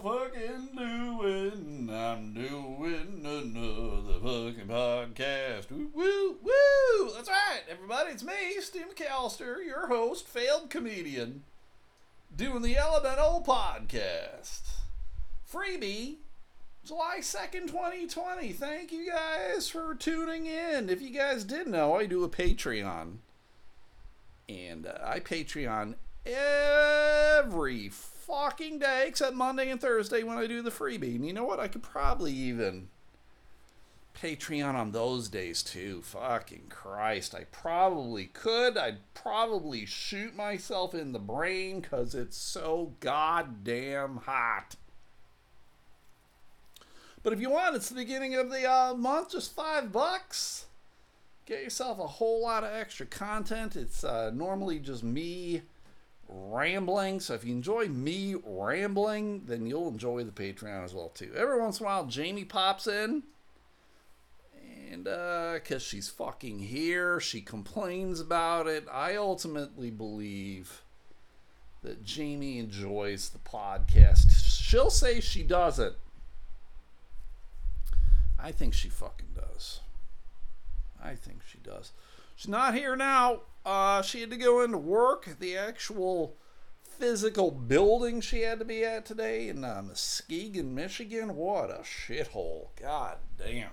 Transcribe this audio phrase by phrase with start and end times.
[0.00, 1.90] fucking doing?
[1.90, 5.70] I'm doing another fucking podcast.
[5.70, 7.12] Woo, woo, woo!
[7.14, 8.10] That's right, everybody.
[8.10, 11.44] It's me, Steve McAllister, your host, failed comedian,
[12.34, 14.62] doing the Elemental podcast.
[15.50, 16.16] Freebie,
[16.84, 18.52] July 2nd, 2020.
[18.52, 20.90] Thank you guys for tuning in.
[20.90, 23.16] If you guys didn't know, I do a Patreon.
[24.48, 25.94] And uh, I Patreon
[26.26, 27.90] every
[28.26, 31.14] fucking day except Monday and Thursday when I do the freebie.
[31.14, 31.60] And you know what?
[31.60, 32.88] I could probably even
[34.20, 36.02] Patreon on those days too.
[36.02, 37.34] Fucking Christ.
[37.34, 38.76] I probably could.
[38.76, 44.76] I'd probably shoot myself in the brain because it's so goddamn hot.
[47.22, 50.66] But if you want, it's the beginning of the uh, month, just five bucks.
[51.44, 53.76] Get yourself a whole lot of extra content.
[53.76, 55.62] It's uh, normally just me
[56.28, 57.20] rambling.
[57.20, 61.32] So if you enjoy me rambling, then you'll enjoy the Patreon as well too.
[61.36, 63.22] Every once in a while, Jamie pops in,
[64.90, 68.86] and uh, cause she's fucking here, she complains about it.
[68.92, 70.82] I ultimately believe
[71.82, 74.32] that Jamie enjoys the podcast.
[74.60, 75.94] She'll say she doesn't.
[78.38, 79.80] I think she fucking does.
[81.02, 81.92] I think she does.
[82.34, 83.42] She's not here now.
[83.66, 85.28] Uh, she had to go into work.
[85.40, 86.36] The actual
[86.82, 91.34] physical building she had to be at today in uh, Muskegon, Michigan.
[91.34, 92.68] What a shithole.
[92.80, 93.70] God damn.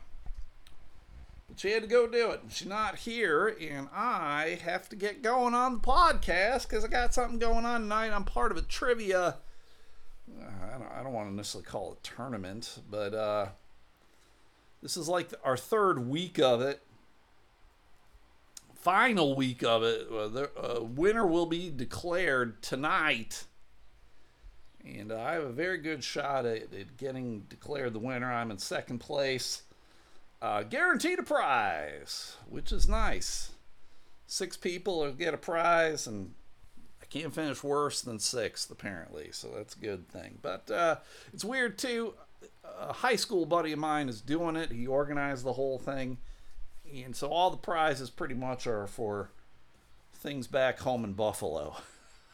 [1.47, 2.41] But she had to go do it.
[2.49, 7.13] She's not here, and I have to get going on the podcast because I got
[7.13, 8.09] something going on tonight.
[8.11, 9.35] I'm part of a trivia.
[10.27, 13.47] Uh, I don't, I don't want to necessarily call it tournament, but uh,
[14.81, 16.81] this is like our third week of it
[18.83, 20.07] final week of it.
[20.11, 23.45] Uh, the uh, winner will be declared tonight.
[24.85, 28.31] And uh, I have a very good shot at, at, getting declared the winner.
[28.31, 29.63] I'm in second place.
[30.41, 33.51] Uh, guaranteed a prize, which is nice.
[34.27, 36.33] Six people will get a prize, and
[37.01, 39.29] I can't finish worse than sixth, apparently.
[39.31, 40.39] So that's a good thing.
[40.41, 40.97] But uh,
[41.33, 42.15] it's weird, too.
[42.77, 44.73] A high school buddy of mine is doing it.
[44.73, 46.17] He organized the whole thing
[47.01, 49.31] and so all the prizes pretty much are for
[50.13, 51.77] things back home in Buffalo.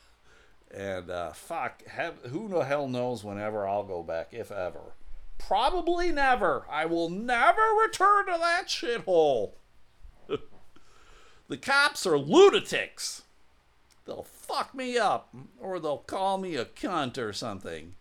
[0.72, 4.94] and uh, fuck, have, who the hell knows whenever I'll go back, if ever.
[5.38, 6.66] Probably never.
[6.70, 9.52] I will never return to that shithole.
[11.48, 13.24] the cops are lunatics.
[14.06, 17.96] They'll fuck me up, or they'll call me a cunt or something.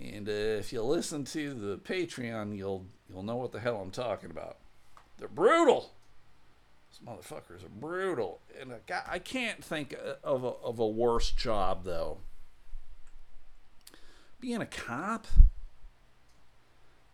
[0.00, 3.90] And uh, if you listen to the Patreon, you'll you'll know what the hell I'm
[3.90, 4.57] talking about.
[5.18, 5.92] They're brutal.
[6.90, 8.40] These motherfuckers are brutal.
[8.60, 12.18] And I, I can't think of a, of a worse job, though.
[14.40, 15.26] Being a cop,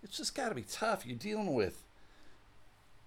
[0.03, 1.07] it's just got to be tough.
[1.07, 1.83] You're dealing with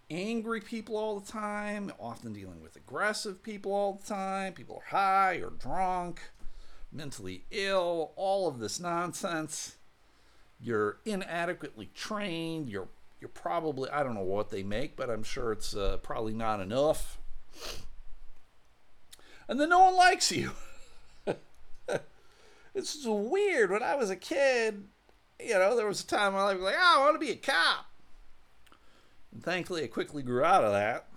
[0.09, 4.53] angry people all the time, often dealing with aggressive people all the time.
[4.53, 6.21] People are high or drunk,
[6.91, 9.75] mentally ill, all of this nonsense.
[10.59, 12.69] You're inadequately trained.
[12.69, 12.87] You're
[13.19, 16.59] you're probably I don't know what they make, but I'm sure it's uh, probably not
[16.59, 17.17] enough.
[19.47, 20.51] And then no one likes you.
[21.25, 23.71] it's just weird.
[23.71, 24.83] When I was a kid,
[25.39, 27.35] you know, there was a time I was like, oh, I want to be a
[27.35, 27.85] cop.
[29.31, 31.07] And thankfully, I quickly grew out of that.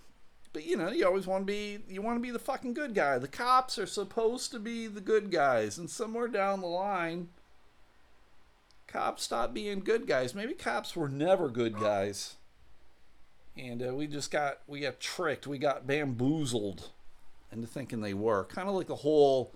[0.53, 2.95] But you know, you always want to be you want to be the fucking good
[2.95, 3.19] guy.
[3.19, 7.29] The cops are supposed to be the good guys, and somewhere down the line,
[8.93, 10.35] cops stopped being good guys.
[10.35, 12.37] Maybe cops were never good guys,
[13.57, 15.47] and uh, we just got we got tricked.
[15.47, 16.91] We got bamboozled
[17.53, 19.55] into thinking they were kind of like the whole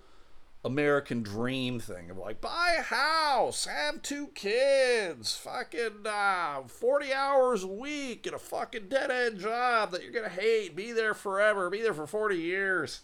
[0.63, 7.63] American dream thing of like buy a house, have two kids, fucking uh, forty hours
[7.63, 11.69] a week, get a fucking dead end job that you're gonna hate, be there forever,
[11.69, 13.01] be there for forty years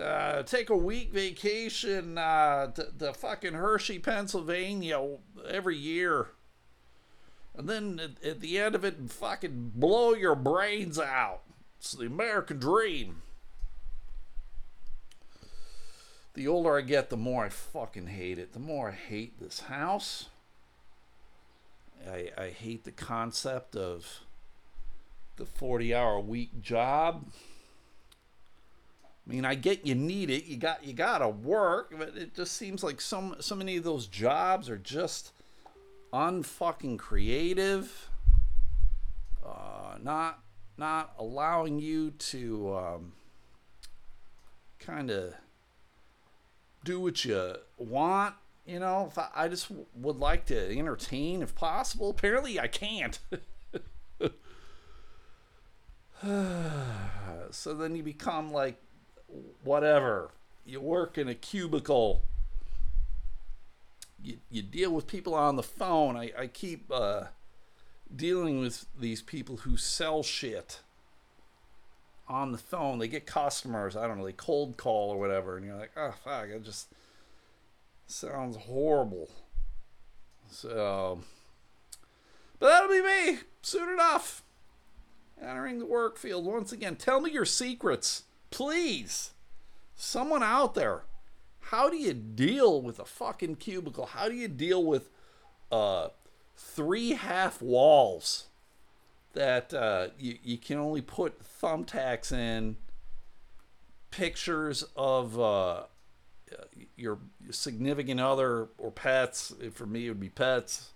[0.00, 5.02] uh, take a week vacation uh, to, to fucking Hershey, Pennsylvania
[5.48, 6.28] every year.
[7.56, 11.40] And then at, at the end of it, fucking blow your brains out.
[11.78, 13.22] It's the American dream.
[16.34, 18.52] The older I get, the more I fucking hate it.
[18.52, 20.28] The more I hate this house.
[22.06, 24.20] I, I hate the concept of
[25.36, 27.26] the 40 hour week job.
[29.26, 30.44] I mean, I get you need it.
[30.44, 33.84] You got you got to work, but it just seems like so so many of
[33.84, 35.32] those jobs are just
[36.12, 38.08] unfucking creative.
[39.44, 40.40] Uh, not
[40.78, 43.12] not allowing you to um,
[44.78, 45.34] kind of
[46.84, 48.34] do what you want
[48.64, 52.10] You know, I, I just w- would like to entertain if possible.
[52.10, 53.18] Apparently, I can't.
[57.50, 58.80] so then you become like
[59.62, 60.30] whatever.
[60.64, 62.22] You work in a cubicle.
[64.22, 66.16] You, you deal with people on the phone.
[66.16, 67.24] I, I keep uh,
[68.14, 70.80] dealing with these people who sell shit
[72.28, 72.98] on the phone.
[72.98, 73.96] They get customers.
[73.96, 74.24] I don't know.
[74.24, 76.88] They cold call or whatever, and you're like, oh fuck, it just
[78.06, 79.28] sounds horrible.
[80.50, 81.20] So,
[82.58, 84.42] but that'll be me soon enough.
[85.40, 86.96] Entering the work field once again.
[86.96, 88.22] Tell me your secrets,
[88.56, 89.34] please.
[89.94, 91.02] Someone out there.
[91.60, 94.06] How do you deal with a fucking cubicle?
[94.06, 95.10] How do you deal with
[95.70, 96.08] uh,
[96.56, 98.46] three half walls
[99.34, 102.76] that uh, you, you can only put thumbtacks in,
[104.10, 105.82] pictures of uh,
[106.96, 107.18] your
[107.50, 109.52] significant other or pets?
[109.74, 110.92] For me, it would be pets.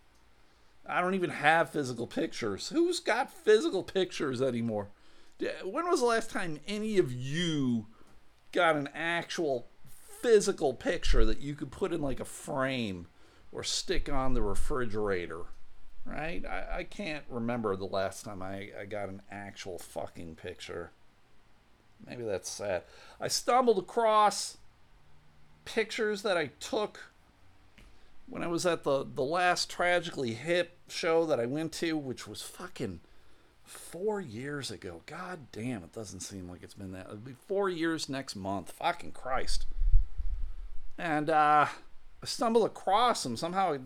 [0.87, 2.71] I don't even have physical pictures.
[2.71, 4.89] Who's got physical pictures anymore?
[5.65, 7.87] When was the last time any of you
[8.53, 9.67] got an actual
[10.21, 13.07] physical picture that you could put in like a frame
[13.53, 15.43] or stick on the refrigerator?
[16.05, 16.45] Right?
[16.47, 20.93] I, I can't remember the last time I, I got an actual fucking picture.
[22.07, 22.85] Maybe that's sad.
[23.21, 24.57] I stumbled across
[25.65, 27.11] pictures that I took
[28.27, 32.27] when I was at the, the last Tragically Hip show that I went to, which
[32.27, 33.01] was fucking
[33.65, 35.03] four years ago.
[35.07, 37.07] God damn, it doesn't seem like it's been that.
[37.07, 38.73] It'll be four years next month.
[38.73, 39.67] Fucking Christ.
[40.99, 41.67] And uh,
[42.23, 43.37] I stumble across them.
[43.37, 43.77] Somehow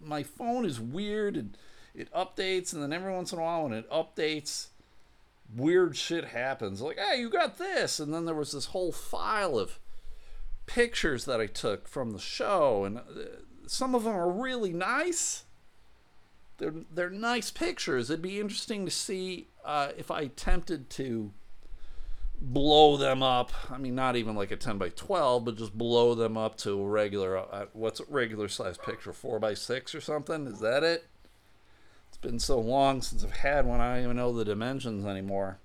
[0.00, 1.56] my phone is weird and
[1.94, 4.68] it updates, and then every once in a while when it updates,
[5.54, 6.80] weird shit happens.
[6.80, 8.00] Like, hey, you got this.
[8.00, 9.78] And then there was this whole file of
[10.66, 13.02] pictures that I took from the show, and uh,
[13.66, 15.44] some of them are really nice.
[16.58, 18.10] They're they're nice pictures.
[18.10, 21.32] It'd be interesting to see uh, if I attempted to
[22.40, 23.52] blow them up.
[23.70, 26.80] I mean, not even like a 10 by 12, but just blow them up to
[26.80, 27.38] a regular.
[27.38, 29.12] Uh, what's a regular size picture?
[29.12, 30.46] Four by six or something?
[30.46, 31.06] Is that it?
[32.08, 33.80] It's been so long since I've had one.
[33.80, 35.58] I don't even know the dimensions anymore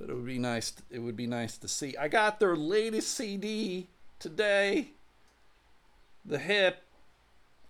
[0.00, 3.12] but it would be nice it would be nice to see i got their latest
[3.14, 3.86] cd
[4.18, 4.92] today
[6.24, 6.82] the hip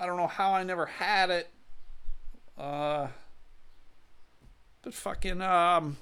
[0.00, 1.49] i don't know how i never had it.
[2.58, 3.08] Uh
[4.82, 5.99] but fucking um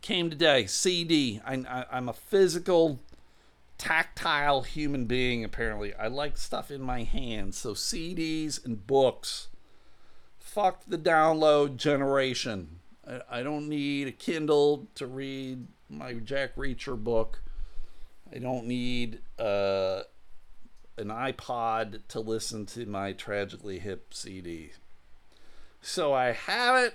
[0.00, 0.66] came today.
[0.66, 3.00] Cd I, I i'm a physical
[3.76, 5.94] tactile human being apparently.
[5.94, 7.58] I like stuff in my hands.
[7.58, 9.48] So cds and books.
[10.38, 12.80] Fuck the download generation.
[13.06, 17.42] I, I don't need a Kindle to read my Jack Reacher book.
[18.32, 20.02] I don't need uh,
[20.96, 24.72] an iPod to listen to my Tragically Hip CD.
[25.80, 26.94] So I have it,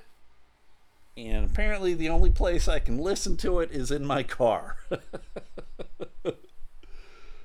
[1.18, 4.78] and apparently the only place I can listen to it is in my car.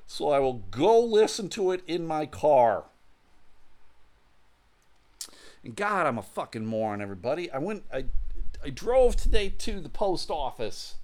[0.05, 2.85] so I will go listen to it in my car.
[5.63, 7.51] And God, I'm a fucking moron, everybody.
[7.51, 8.05] I went, I
[8.63, 10.95] I drove today to the post office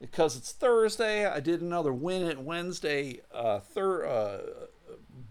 [0.00, 1.24] because it's Thursday.
[1.24, 4.38] I did another Win It Wednesday uh, uh,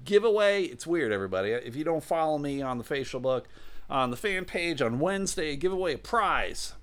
[0.03, 0.63] giveaway.
[0.63, 1.51] It's weird, everybody.
[1.51, 3.47] If you don't follow me on the facial book,
[3.89, 6.73] on the fan page on Wednesday, give away a prize.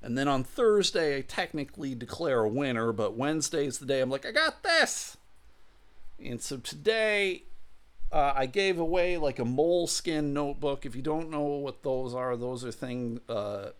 [0.00, 4.10] And then on Thursday, I technically declare a winner, but Wednesday is the day I'm
[4.10, 5.16] like, I got this.
[6.24, 7.44] And so today,
[8.12, 10.86] uh, I gave away like a Moleskine notebook.
[10.86, 13.20] If you don't know what those are, those are things.
[13.28, 13.70] Uh,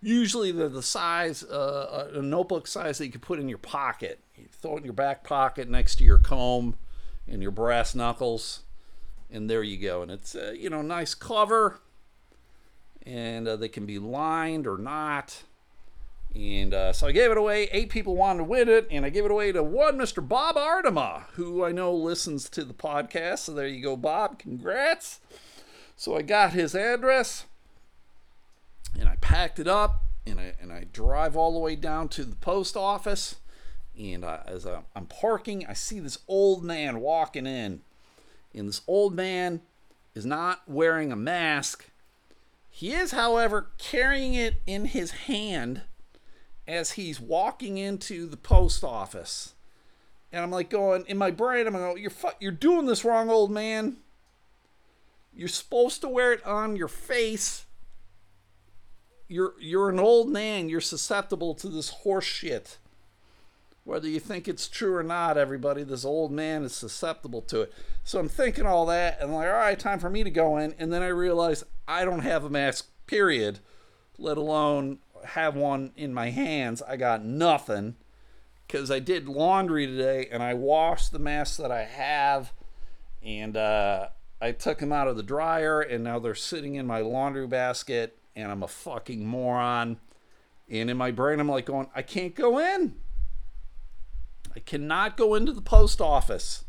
[0.00, 4.20] usually they're the size, uh, a notebook size that you can put in your pocket.
[4.50, 6.76] Throw it in your back pocket next to your comb
[7.26, 8.60] and your brass knuckles,
[9.30, 10.02] and there you go.
[10.02, 11.80] And it's uh, you know nice cover,
[13.04, 15.42] and uh, they can be lined or not.
[16.34, 17.68] And uh, so I gave it away.
[17.72, 20.26] Eight people wanted to win it, and I gave it away to one Mr.
[20.26, 23.38] Bob Artema, who I know listens to the podcast.
[23.40, 24.38] So there you go, Bob.
[24.38, 25.20] Congrats.
[25.96, 27.46] So I got his address,
[28.98, 32.24] and I packed it up, and I and I drive all the way down to
[32.24, 33.36] the post office.
[33.98, 37.80] And uh, as I'm parking, I see this old man walking in,
[38.54, 39.60] and this old man
[40.14, 41.90] is not wearing a mask.
[42.70, 45.82] He is, however, carrying it in his hand
[46.66, 49.54] as he's walking into the post office.
[50.30, 53.30] And I'm like going in my brain, I'm going, you're fu- you're doing this wrong,
[53.30, 53.96] old man.
[55.32, 57.64] You're supposed to wear it on your face.
[59.26, 60.68] You're you're an old man.
[60.68, 62.78] You're susceptible to this horse shit.
[63.88, 67.72] Whether you think it's true or not, everybody, this old man is susceptible to it.
[68.04, 70.58] So I'm thinking all that, and I'm like, all right, time for me to go
[70.58, 70.74] in.
[70.78, 73.60] And then I realize I don't have a mask, period,
[74.18, 76.82] let alone have one in my hands.
[76.82, 77.96] I got nothing
[78.66, 82.52] because I did laundry today and I washed the masks that I have,
[83.22, 87.00] and uh, I took them out of the dryer, and now they're sitting in my
[87.00, 89.96] laundry basket, and I'm a fucking moron.
[90.68, 92.96] And in my brain, I'm like going, I can't go in.
[94.58, 96.64] I cannot go into the post office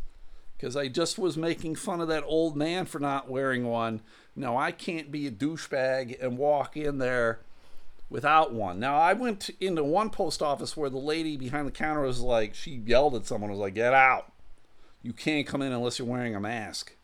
[0.55, 4.01] because I just was making fun of that old man for not wearing one.
[4.36, 7.39] Now I can't be a douchebag and walk in there
[8.08, 8.79] without one.
[8.79, 12.53] Now I went into one post office where the lady behind the counter was like,
[12.53, 14.31] she yelled at someone, was like, "Get out!
[15.01, 16.96] You can't come in unless you're wearing a mask."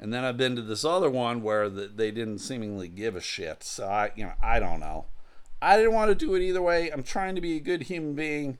[0.00, 3.20] And then I've been to this other one where the, they didn't seemingly give a
[3.20, 3.62] shit.
[3.62, 5.06] So I, you know, I don't know.
[5.62, 6.90] I didn't want to do it either way.
[6.90, 8.58] I'm trying to be a good human being.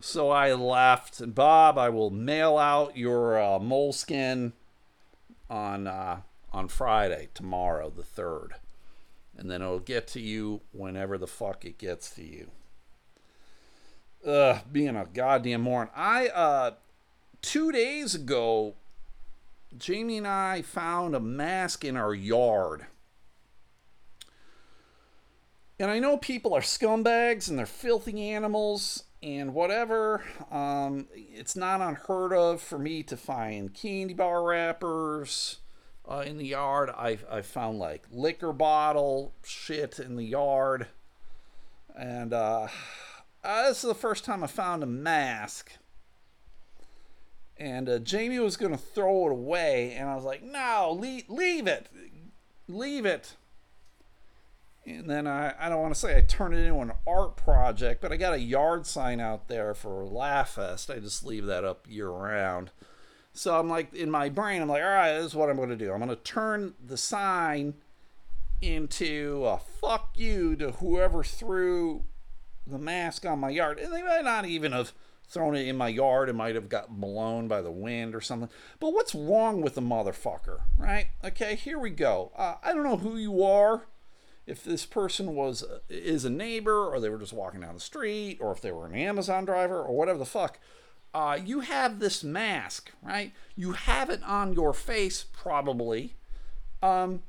[0.00, 1.20] So I left.
[1.20, 4.52] And Bob, I will mail out your uh, Moleskine
[5.48, 6.20] on uh,
[6.52, 8.54] on Friday, tomorrow, the third,
[9.36, 12.50] and then it'll get to you whenever the fuck it gets to you.
[14.26, 15.90] Ugh, being a goddamn moron.
[15.94, 16.72] I uh,
[17.42, 18.74] two days ago,
[19.76, 22.86] Jamie and I found a mask in our yard.
[25.78, 30.22] And I know people are scumbags and they're filthy animals and whatever.
[30.50, 35.58] Um, it's not unheard of for me to find candy bar wrappers
[36.08, 36.90] uh, in the yard.
[36.90, 40.86] I I found like liquor bottle shit in the yard,
[41.96, 42.68] and uh,
[43.44, 45.72] uh, this is the first time I found a mask.
[47.56, 51.66] And uh, Jamie was gonna throw it away, and I was like, "No, leave, leave
[51.66, 51.88] it,
[52.68, 53.36] leave it."
[54.98, 58.00] And then I, I don't want to say I turned it into an art project,
[58.00, 60.90] but I got a yard sign out there for Laugh Fest.
[60.90, 62.70] I just leave that up year round.
[63.32, 65.68] So I'm like, in my brain, I'm like, all right, this is what I'm going
[65.68, 65.92] to do.
[65.92, 67.74] I'm going to turn the sign
[68.60, 72.04] into a fuck you to whoever threw
[72.66, 73.78] the mask on my yard.
[73.78, 74.92] And they might not even have
[75.28, 76.28] thrown it in my yard.
[76.28, 78.50] It might have got blown by the wind or something.
[78.80, 81.06] But what's wrong with the motherfucker, right?
[81.24, 82.32] Okay, here we go.
[82.36, 83.82] Uh, I don't know who you are
[84.50, 88.38] if this person was is a neighbor or they were just walking down the street
[88.40, 90.58] or if they were an Amazon driver or whatever the fuck,
[91.14, 93.32] uh, you have this mask, right?
[93.54, 96.16] You have it on your face probably.
[96.82, 97.22] Um,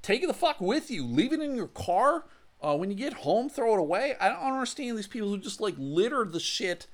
[0.00, 1.04] take the fuck with you.
[1.06, 2.24] Leave it in your car.
[2.62, 4.14] Uh, when you get home, throw it away.
[4.18, 6.86] I don't understand these people who just like litter the shit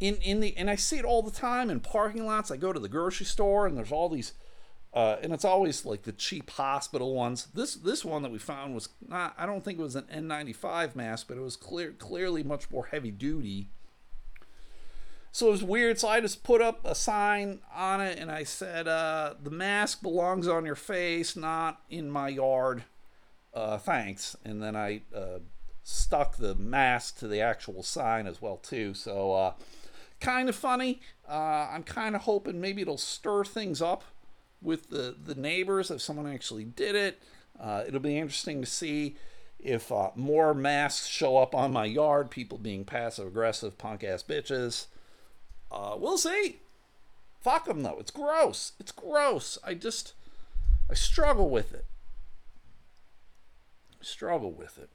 [0.00, 2.50] in in the and I see it all the time in parking lots.
[2.50, 4.32] I go to the grocery store and there's all these
[4.94, 7.48] uh, and it's always like the cheap hospital ones.
[7.52, 9.34] This this one that we found was not.
[9.36, 12.86] I don't think it was an N95 mask, but it was clear clearly much more
[12.86, 13.68] heavy duty.
[15.30, 15.98] So it was weird.
[15.98, 20.02] So I just put up a sign on it, and I said, uh, "The mask
[20.02, 22.84] belongs on your face, not in my yard.
[23.52, 25.40] Uh, thanks." And then I uh,
[25.82, 28.94] stuck the mask to the actual sign as well too.
[28.94, 29.52] So uh,
[30.18, 31.02] kind of funny.
[31.28, 34.02] Uh, I'm kind of hoping maybe it'll stir things up
[34.62, 37.20] with the, the neighbors if someone actually did it.
[37.58, 39.16] Uh, it'll be interesting to see
[39.58, 44.22] if uh, more masks show up on my yard, people being passive aggressive, punk ass
[44.22, 44.86] bitches.
[45.70, 46.60] Uh, we'll see.
[47.40, 47.98] Fuck them though.
[47.98, 48.72] It's gross.
[48.78, 49.58] It's gross.
[49.64, 50.12] I just,
[50.90, 51.84] I struggle with it.
[54.00, 54.90] Struggle with it.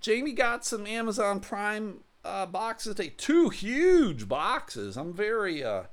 [0.00, 3.12] Jamie got some Amazon Prime uh, boxes today.
[3.16, 4.96] Two huge boxes.
[4.96, 5.84] I'm very uh,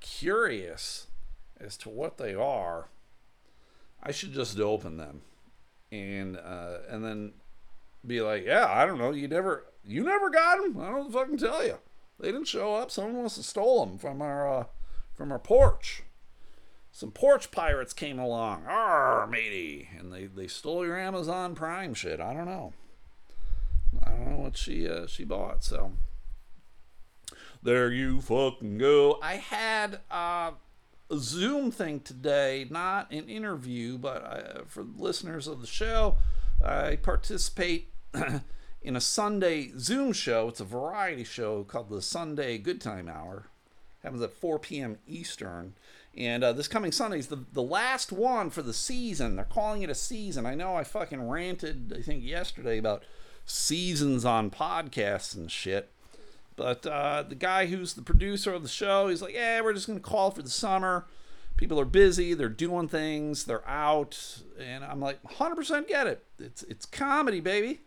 [0.00, 1.06] curious
[1.60, 2.88] as to what they are,
[4.02, 5.22] I should just open them
[5.90, 7.32] and uh, and then
[8.06, 10.80] be like, yeah, I don't know, you never you never got them.
[10.80, 11.78] I don't fucking tell you.
[12.20, 12.90] They didn't show up.
[12.90, 14.64] Someone must have stole them from our uh,
[15.14, 16.02] from our porch.
[16.90, 22.18] Some porch pirates came along, arr, matey, and they, they stole your Amazon Prime shit.
[22.20, 22.72] I don't know.
[24.02, 25.62] I don't know what she uh, she bought.
[25.62, 25.92] So
[27.62, 29.18] there you fucking go.
[29.22, 30.52] I had uh,
[31.10, 36.16] a Zoom thing today, not an interview, but I, for listeners of the show,
[36.64, 37.92] I participate
[38.82, 40.48] in a Sunday Zoom show.
[40.48, 43.46] It's a variety show called the Sunday Good Time Hour.
[44.02, 44.98] Happens at 4 p.m.
[45.06, 45.74] Eastern.
[46.16, 49.36] And uh, this coming Sunday is the, the last one for the season.
[49.36, 50.46] They're calling it a season.
[50.46, 53.04] I know I fucking ranted, I think, yesterday about
[53.44, 55.90] seasons on podcasts and shit.
[56.58, 59.86] But uh, the guy who's the producer of the show, he's like, yeah, we're just
[59.86, 61.06] going to call for the summer.
[61.56, 64.42] People are busy, they're doing things, they're out.
[64.58, 66.24] And I'm like, 100% get it.
[66.38, 67.80] It's, it's comedy, baby.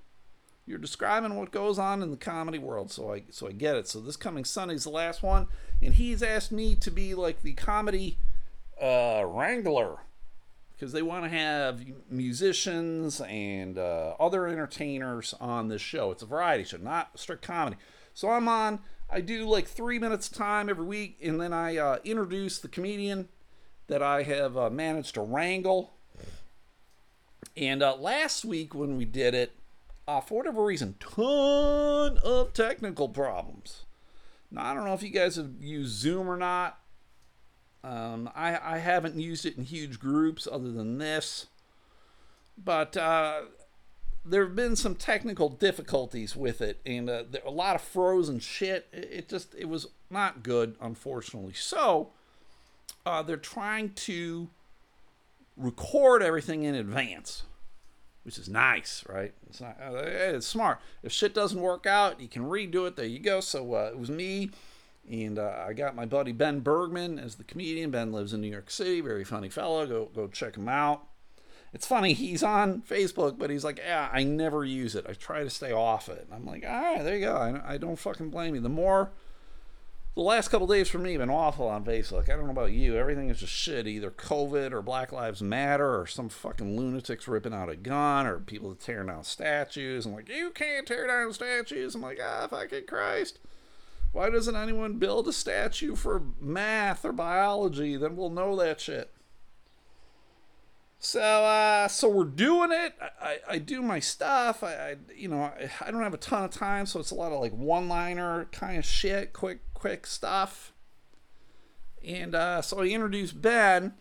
[0.66, 3.88] you're describing what goes on in the comedy world, so I so I get it.
[3.88, 5.48] So this coming Sunday's the last one,
[5.82, 8.18] and he's asked me to be like the comedy
[8.82, 9.98] uh, wrangler
[10.72, 16.12] because they want to have musicians and uh, other entertainers on this show.
[16.12, 17.78] It's a variety show, not strict comedy.
[18.14, 18.80] So I'm on.
[19.10, 23.28] I do like three minutes time every week, and then I uh, introduce the comedian
[23.88, 25.92] that I have uh, managed to wrangle.
[27.58, 29.52] And uh, last week when we did it,
[30.08, 33.84] uh, for whatever reason, ton of technical problems.
[34.50, 36.80] Now I don't know if you guys have used Zoom or not.
[37.84, 41.48] Um, I, I haven't used it in huge groups other than this,
[42.58, 43.42] but uh,
[44.24, 48.40] there have been some technical difficulties with it, and uh, there, a lot of frozen
[48.40, 48.88] shit.
[48.92, 51.54] It, just it was not good, unfortunately.
[51.54, 52.10] So
[53.06, 54.50] uh, they're trying to
[55.58, 57.44] record everything in advance
[58.24, 59.34] which is nice, right?
[59.50, 60.80] It's not, uh, it's smart.
[61.04, 62.96] If shit doesn't work out, you can redo it.
[62.96, 63.40] There you go.
[63.40, 64.52] So uh, it was me,
[65.10, 67.90] and uh, I got my buddy Ben Bergman as the comedian.
[67.90, 69.86] Ben lives in New York City, very funny fellow.
[69.88, 71.04] Go go check him out.
[71.74, 75.06] It's funny, he's on Facebook, but he's like, yeah, I never use it.
[75.08, 76.28] I try to stay off it.
[76.32, 77.36] I'm like, all right, there you go.
[77.36, 78.62] I, I don't fucking blame you.
[78.62, 79.12] The more
[80.16, 82.24] the last couple days for me have been awful on Facebook.
[82.24, 82.98] I don't know about you.
[82.98, 83.88] Everything is just shit.
[83.88, 88.40] Either COVID or Black Lives Matter or some fucking lunatics ripping out a gun or
[88.40, 90.06] people tearing down statues.
[90.06, 91.96] I'm like, you can't tear down statues.
[91.96, 93.40] I'm like, ah, fucking Christ.
[94.12, 97.96] Why doesn't anyone build a statue for math or biology?
[97.96, 99.10] Then we'll know that shit.
[101.04, 102.94] So, uh, so we're doing it.
[103.02, 104.64] I, I, I do my stuff.
[104.64, 107.16] I, I, you know, I, I don't have a ton of time, so it's a
[107.16, 110.74] lot of like one-liner kind of shit, quick, quick stuff.
[112.08, 113.94] And uh, so I introduce Ben,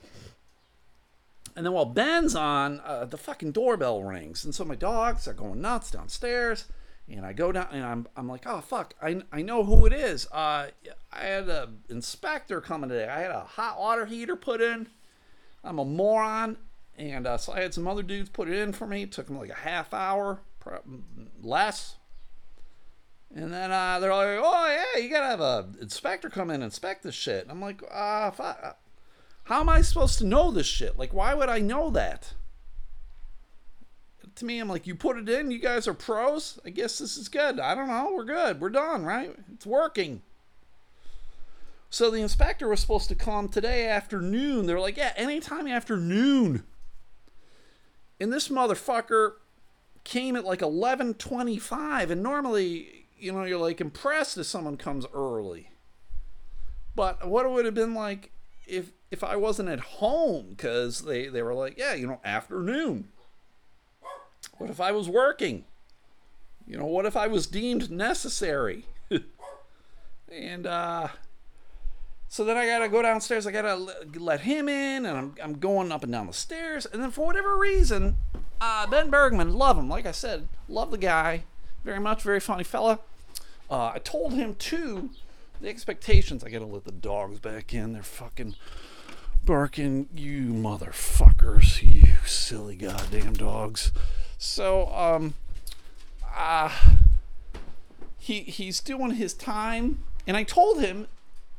[1.56, 5.32] and then while Ben's on, uh, the fucking doorbell rings, and so my dogs are
[5.32, 6.66] going nuts downstairs.
[7.08, 9.94] And I go down, and I'm, I'm like, oh fuck, I, I know who it
[9.94, 10.26] is.
[10.26, 10.68] Uh,
[11.12, 13.08] I had an inspector coming today.
[13.08, 14.86] I had a hot water heater put in.
[15.64, 16.58] I'm a moron
[17.00, 19.02] and uh, so I had some other dudes put it in for me.
[19.02, 20.40] It took them like a half hour,
[21.42, 21.96] less.
[23.34, 26.64] And then uh, they're like, "Oh yeah, you gotta have a inspector come in and
[26.64, 28.30] inspect this shit." And I'm like, uh,
[29.44, 30.98] how am I supposed to know this shit?
[30.98, 32.34] Like, why would I know that?"
[34.36, 35.50] To me, I'm like, "You put it in.
[35.50, 36.58] You guys are pros.
[36.64, 37.60] I guess this is good.
[37.60, 38.12] I don't know.
[38.14, 38.60] We're good.
[38.60, 39.04] We're done.
[39.04, 39.34] Right?
[39.54, 40.22] It's working."
[41.88, 44.66] So the inspector was supposed to come today afternoon.
[44.66, 46.64] They're like, "Yeah, anytime afternoon."
[48.20, 49.34] And this motherfucker
[50.04, 55.70] came at like 11:25 and normally you know you're like impressed if someone comes early.
[56.94, 58.30] But what it would have been like
[58.66, 63.08] if if I wasn't at home cuz they they were like yeah you know afternoon.
[64.58, 65.64] What if I was working?
[66.66, 68.86] You know what if I was deemed necessary?
[70.32, 71.08] And uh
[72.30, 73.44] so then I gotta go downstairs.
[73.44, 73.74] I gotta
[74.14, 76.86] let him in, and I'm, I'm going up and down the stairs.
[76.86, 78.18] And then for whatever reason,
[78.60, 79.88] uh, Ben Bergman, love him.
[79.88, 81.42] Like I said, love the guy
[81.82, 82.22] very much.
[82.22, 83.00] Very funny fella.
[83.68, 85.10] Uh, I told him too
[85.60, 86.44] the expectations.
[86.44, 87.94] I gotta let the dogs back in.
[87.94, 88.54] They're fucking
[89.44, 90.08] barking.
[90.14, 91.82] You motherfuckers.
[91.82, 93.90] You silly goddamn dogs.
[94.38, 95.34] So um,
[96.32, 96.70] uh,
[98.18, 101.08] he he's doing his time, and I told him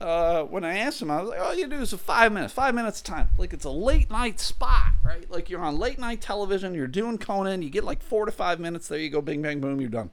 [0.01, 2.51] uh, when I asked him, I was like, all you do is a five minutes,
[2.53, 3.29] five minutes time.
[3.37, 5.29] Like it's a late night spot, right?
[5.29, 8.59] Like you're on late night television, you're doing Conan, you get like four to five
[8.59, 8.87] minutes.
[8.87, 10.09] There you go, bing, bang, boom, you're done.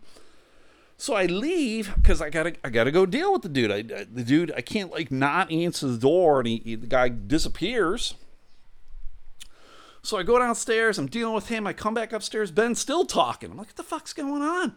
[0.99, 3.71] So I leave because I gotta, I gotta go deal with the dude.
[3.71, 7.09] I, the dude, I can't like not answer the door, and he, he, the guy
[7.09, 8.15] disappears.
[10.03, 10.99] So I go downstairs.
[10.99, 11.67] I'm dealing with him.
[11.67, 12.51] I come back upstairs.
[12.51, 13.51] Ben's still talking.
[13.51, 14.75] I'm like, what the fuck's going on?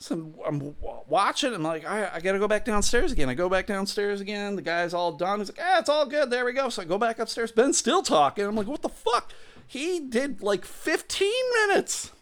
[0.00, 0.76] So I'm
[1.08, 1.52] watching.
[1.52, 3.28] I'm like, I, I got to go back downstairs again.
[3.28, 4.54] I go back downstairs again.
[4.54, 5.40] The guy's all done.
[5.40, 6.30] He's like, ah, it's all good.
[6.30, 6.68] There we go.
[6.68, 7.50] So I go back upstairs.
[7.50, 8.44] Ben's still talking.
[8.44, 9.32] I'm like, what the fuck?
[9.66, 11.28] He did like 15
[11.66, 12.12] minutes,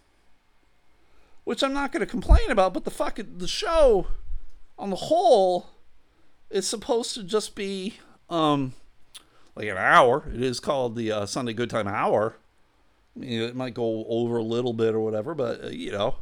[1.44, 2.72] which I'm not to complain about.
[2.72, 4.06] But the fuck, the show
[4.78, 5.68] on the whole
[6.48, 7.98] is supposed to just be
[8.30, 8.72] um
[9.54, 10.30] like an hour.
[10.32, 12.36] It is called the uh, Sunday Good Time Hour.
[13.14, 16.16] I mean, it might go over a little bit or whatever, but uh, you know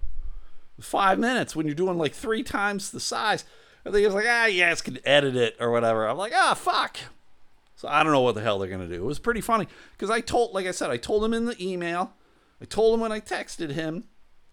[0.81, 3.45] five minutes when you're doing like three times the size.
[3.85, 6.07] And they was like, ah, yes, can edit it or whatever.
[6.09, 6.99] I'm like, ah, fuck.
[7.77, 8.95] So I don't know what the hell they're gonna do.
[8.95, 11.63] It was pretty funny because I told, like I said, I told him in the
[11.63, 12.13] email.
[12.61, 14.05] I told him when I texted him,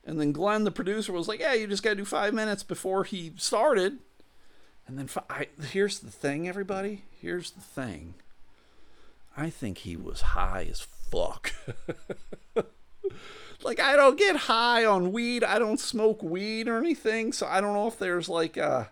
[0.04, 3.04] and then Glenn, the producer, was like, yeah, you just gotta do five minutes before
[3.04, 4.00] he started.
[4.88, 7.06] And then I, here's the thing, everybody.
[7.22, 8.16] Here's the thing.
[9.38, 11.54] I think he was high as fuck.
[13.64, 15.44] like I don't get high on weed.
[15.44, 18.90] I don't smoke weed or anything, so I don't know if there's like a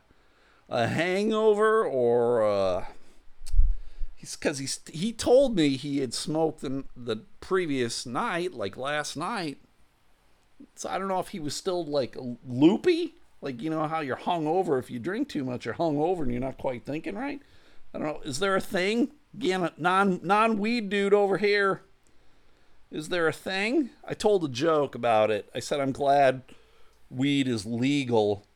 [0.67, 2.85] a hangover or uh
[4.15, 9.17] he's cuz he's he told me he had smoked the, the previous night, like last
[9.17, 9.57] night.
[10.75, 14.15] So I don't know if he was still like loopy, like you know how you're
[14.15, 17.15] hung over if you drink too much, you're hung over and you're not quite thinking
[17.15, 17.41] right.
[17.93, 18.21] I don't know.
[18.23, 19.11] Is there a thing?
[19.33, 21.81] Again, non non weed dude over here.
[22.91, 23.91] Is there a thing?
[24.03, 25.49] I told a joke about it.
[25.53, 26.41] I said I'm glad
[27.11, 28.47] weed is legal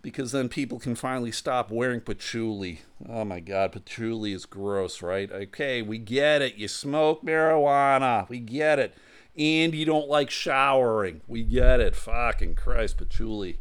[0.00, 2.80] because then people can finally stop wearing patchouli.
[3.06, 5.30] Oh my god, patchouli is gross, right?
[5.30, 6.54] Okay, we get it.
[6.54, 8.26] You smoke marijuana.
[8.30, 8.94] We get it.
[9.36, 11.20] And you don't like showering.
[11.28, 11.94] We get it.
[11.94, 13.58] Fucking Christ, patchouli.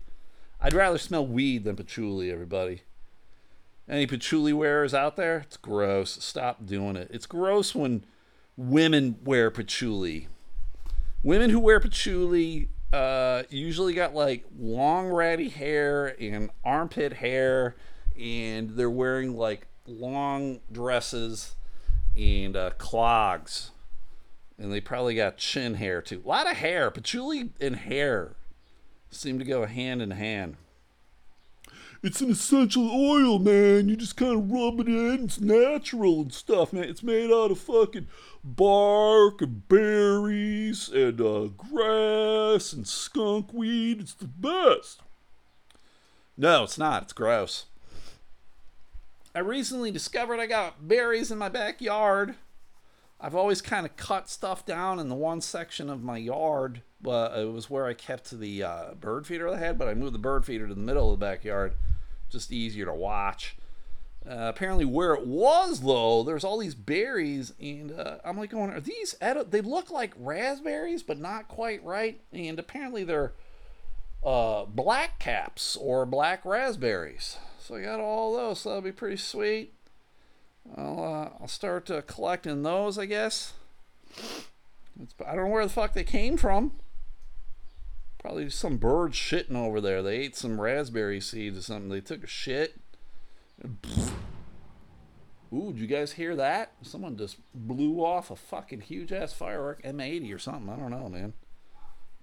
[0.61, 2.83] I'd rather smell weed than patchouli, everybody.
[3.89, 5.39] Any patchouli wearers out there?
[5.39, 6.23] It's gross.
[6.23, 7.09] Stop doing it.
[7.11, 8.05] It's gross when
[8.57, 10.27] women wear patchouli.
[11.23, 17.75] Women who wear patchouli uh, usually got like long ratty hair and armpit hair,
[18.19, 21.55] and they're wearing like long dresses
[22.17, 23.71] and uh, clogs.
[24.57, 26.21] And they probably got chin hair too.
[26.23, 26.89] A lot of hair.
[26.89, 28.35] Patchouli and hair
[29.09, 30.55] seem to go hand in hand.
[32.05, 33.89] It's an essential oil, man.
[33.89, 35.23] You just kind of rub it in.
[35.23, 36.83] It's natural and stuff, man.
[36.83, 38.05] It's made out of fucking
[38.43, 44.01] bark and berries and uh, grass and skunk weed.
[44.01, 45.01] It's the best.
[46.37, 47.01] No, it's not.
[47.01, 47.65] It's gross.
[49.33, 52.35] I recently discovered I got berries in my backyard.
[53.19, 56.83] I've always kind of cut stuff down in the one section of my yard.
[57.01, 60.13] But it was where I kept the uh, bird feeder I had, but I moved
[60.13, 61.73] the bird feeder to the middle of the backyard
[62.29, 63.55] just easier to watch.
[64.27, 68.71] Uh, apparently, where it was though, there's all these berries, and uh, I'm like, going,
[68.71, 69.15] are these?
[69.21, 72.19] Edi- they look like raspberries, but not quite right.
[72.33, 73.33] And apparently, they're
[74.23, 77.37] uh, black caps or black raspberries.
[77.59, 78.61] So I got all those.
[78.61, 79.73] So that'll be pretty sweet.
[80.75, 83.53] I'll uh, I'll start uh, collecting those, I guess.
[84.99, 86.71] It's, I don't know where the fuck they came from.
[88.25, 90.01] Probably some birds shitting over there.
[90.01, 91.89] They ate some raspberry seeds or something.
[91.89, 92.73] They took a shit.
[95.53, 96.71] Ooh, did you guys hear that?
[96.81, 100.73] Someone just blew off a fucking huge ass firework, M80 or something.
[100.73, 101.33] I don't know, man.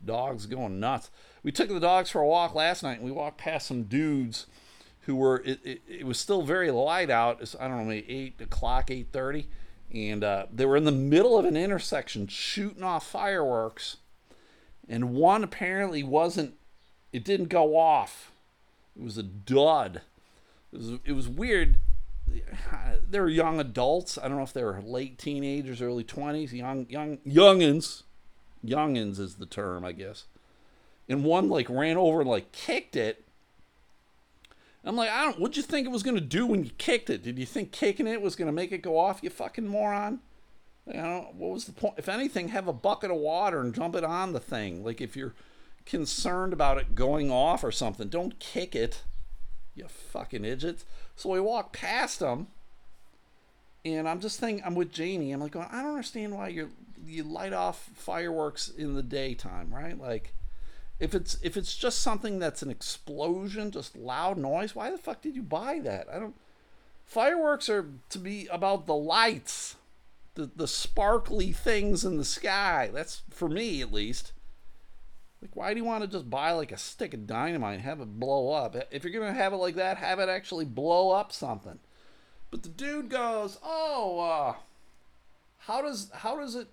[0.04, 1.12] Dogs going nuts.
[1.44, 4.48] We took the dogs for a walk last night and we walked past some dudes
[5.02, 7.40] who were, it, it, it was still very light out.
[7.40, 9.46] It's, I don't know, maybe 8 o'clock, 8.30.
[9.94, 13.98] And uh, they were in the middle of an intersection shooting off fireworks
[14.88, 16.54] and one apparently wasn't
[17.12, 18.32] it didn't go off
[18.96, 20.02] it was a dud
[20.72, 21.76] it was, it was weird
[23.08, 26.86] they were young adults i don't know if they were late teenagers early 20s young
[26.88, 28.02] young youngins
[28.64, 30.24] youngins is the term i guess
[31.08, 33.24] and one like ran over and like kicked it
[34.84, 35.38] I'm like, I don't.
[35.38, 37.22] What'd you think it was gonna do when you kicked it?
[37.22, 39.20] Did you think kicking it was gonna make it go off?
[39.22, 40.20] You fucking moron.
[40.86, 41.94] You know, what was the point?
[41.96, 44.84] If anything, have a bucket of water and jump it on the thing.
[44.84, 45.34] Like if you're
[45.86, 49.02] concerned about it going off or something, don't kick it.
[49.74, 50.84] You fucking idiots.
[51.16, 52.48] So we walk past them,
[53.84, 55.32] and I'm just thinking, I'm with Jamie.
[55.32, 56.70] I'm like, going, I don't understand why you
[57.04, 59.98] you light off fireworks in the daytime, right?
[59.98, 60.34] Like,
[60.98, 65.22] if it's if it's just something that's an explosion, just loud noise, why the fuck
[65.22, 66.08] did you buy that?
[66.12, 66.34] I don't.
[67.06, 69.76] Fireworks are to be about the lights
[70.34, 72.90] the, the sparkly things in the sky.
[72.92, 74.32] That's for me at least.
[75.40, 78.00] Like, why do you want to just buy like a stick of dynamite and have
[78.00, 78.76] it blow up?
[78.90, 81.80] If you're gonna have it like that, have it actually blow up something.
[82.50, 84.54] But the dude goes, "Oh, uh,
[85.58, 86.68] how does how does it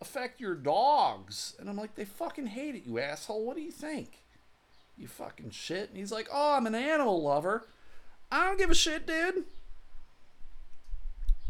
[0.00, 3.44] affect your dogs?" And I'm like, "They fucking hate it, you asshole.
[3.44, 4.22] What do you think?
[4.96, 7.68] You fucking shit." And he's like, "Oh, I'm an animal lover.
[8.32, 9.44] I don't give a shit, dude."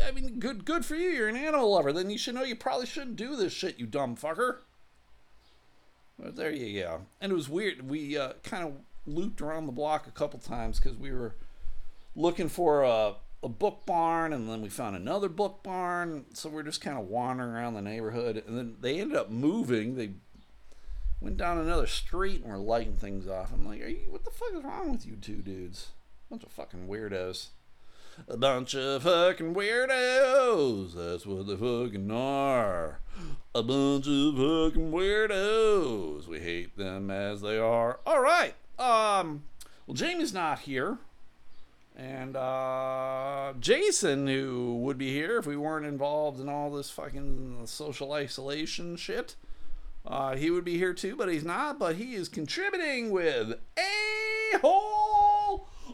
[0.04, 1.08] I mean, good good for you.
[1.08, 1.92] You're an animal lover.
[1.92, 4.58] Then you should know you probably shouldn't do this shit, you dumb fucker.
[6.18, 7.02] But there you go.
[7.20, 7.88] And it was weird.
[7.88, 8.74] We uh, kind of
[9.06, 11.34] looped around the block a couple times because we were
[12.14, 16.24] looking for a, a book barn, and then we found another book barn.
[16.32, 19.96] So we're just kind of wandering around the neighborhood, and then they ended up moving.
[19.96, 20.12] They
[21.20, 23.52] went down another street and were lighting things off.
[23.52, 25.88] I'm like, Are you, what the fuck is wrong with you two dudes?
[26.30, 27.48] Bunch of fucking weirdos.
[28.28, 30.94] A bunch of fucking weirdos.
[30.94, 33.00] That's what they fucking are.
[33.54, 36.26] A bunch of fucking weirdos.
[36.26, 38.00] We hate them as they are.
[38.06, 38.54] All right.
[38.78, 39.44] Um.
[39.86, 40.98] Well, Jamie's not here.
[41.96, 47.62] And uh, Jason, who would be here if we weren't involved in all this fucking
[47.66, 49.36] social isolation shit,
[50.06, 51.78] Uh, he would be here too, but he's not.
[51.78, 55.05] But he is contributing with a hole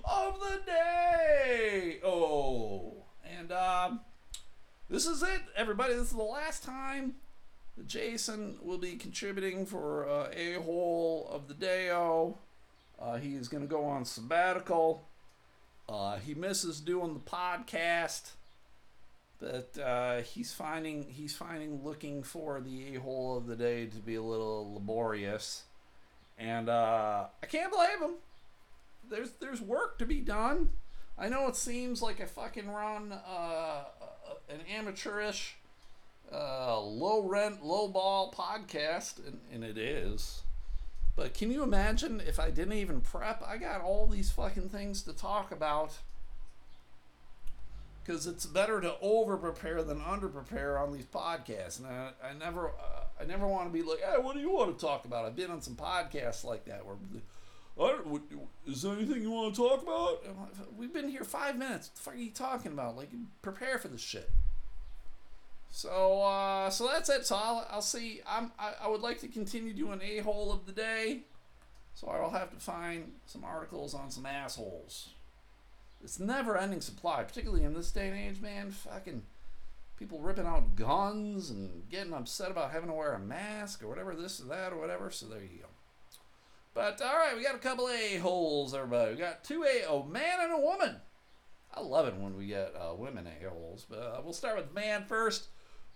[0.04, 1.98] of the day.
[2.04, 3.04] Oh,
[3.38, 4.00] and um,
[4.88, 5.94] this is it, everybody.
[5.94, 7.14] This is the last time
[7.76, 11.90] that Jason will be contributing for uh, a hole of the day.
[11.90, 12.38] Oh,
[13.00, 15.06] uh, he's gonna go on sabbatical.
[15.88, 18.32] Uh, he misses doing the podcast,
[19.40, 23.96] but uh, he's finding he's finding looking for the a hole of the day to
[23.98, 25.64] be a little laborious,
[26.38, 28.16] and uh, I can't blame him.
[29.12, 30.70] There's there's work to be done.
[31.18, 33.84] I know it seems like I fucking run uh,
[34.48, 35.56] an amateurish,
[36.32, 40.42] uh, low rent, low ball podcast, and, and it is.
[41.14, 43.42] But can you imagine if I didn't even prep?
[43.46, 45.98] I got all these fucking things to talk about.
[48.02, 52.32] Because it's better to over prepare than under prepare on these podcasts, and I, I
[52.32, 55.04] never, uh, I never want to be like, "Hey, what do you want to talk
[55.04, 56.96] about?" I've been on some podcasts like that where,
[57.74, 58.04] what,
[58.66, 60.24] is there anything you want to talk about?
[60.76, 61.88] We've been here five minutes.
[61.88, 62.96] What the fuck are you talking about?
[62.96, 64.30] Like, prepare for this shit.
[65.70, 67.24] So, uh, so that's it.
[67.24, 68.20] So I'll, I'll see.
[68.28, 71.20] I'm, I, I would like to continue doing a hole of the day.
[71.94, 75.10] So I'll have to find some articles on some assholes.
[76.04, 78.70] It's never ending supply, particularly in this day and age, man.
[78.70, 79.22] Fucking
[79.98, 84.14] people ripping out guns and getting upset about having to wear a mask or whatever,
[84.14, 85.10] this or that or whatever.
[85.10, 85.68] So there you go.
[86.74, 89.12] But all right, we got a couple a holes, everybody.
[89.12, 90.96] We got two a oh man and a woman.
[91.74, 93.86] I love it when we get uh, women a holes.
[93.88, 95.48] But uh, we'll start with man first.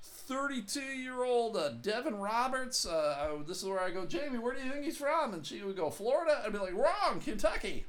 [0.02, 2.86] 32 year old uh, Devin Roberts.
[2.86, 5.34] Uh, I, this is where I go, Jamie, where do you think he's from?
[5.34, 6.42] And she would go, Florida.
[6.44, 7.86] I'd be like, wrong, Kentucky.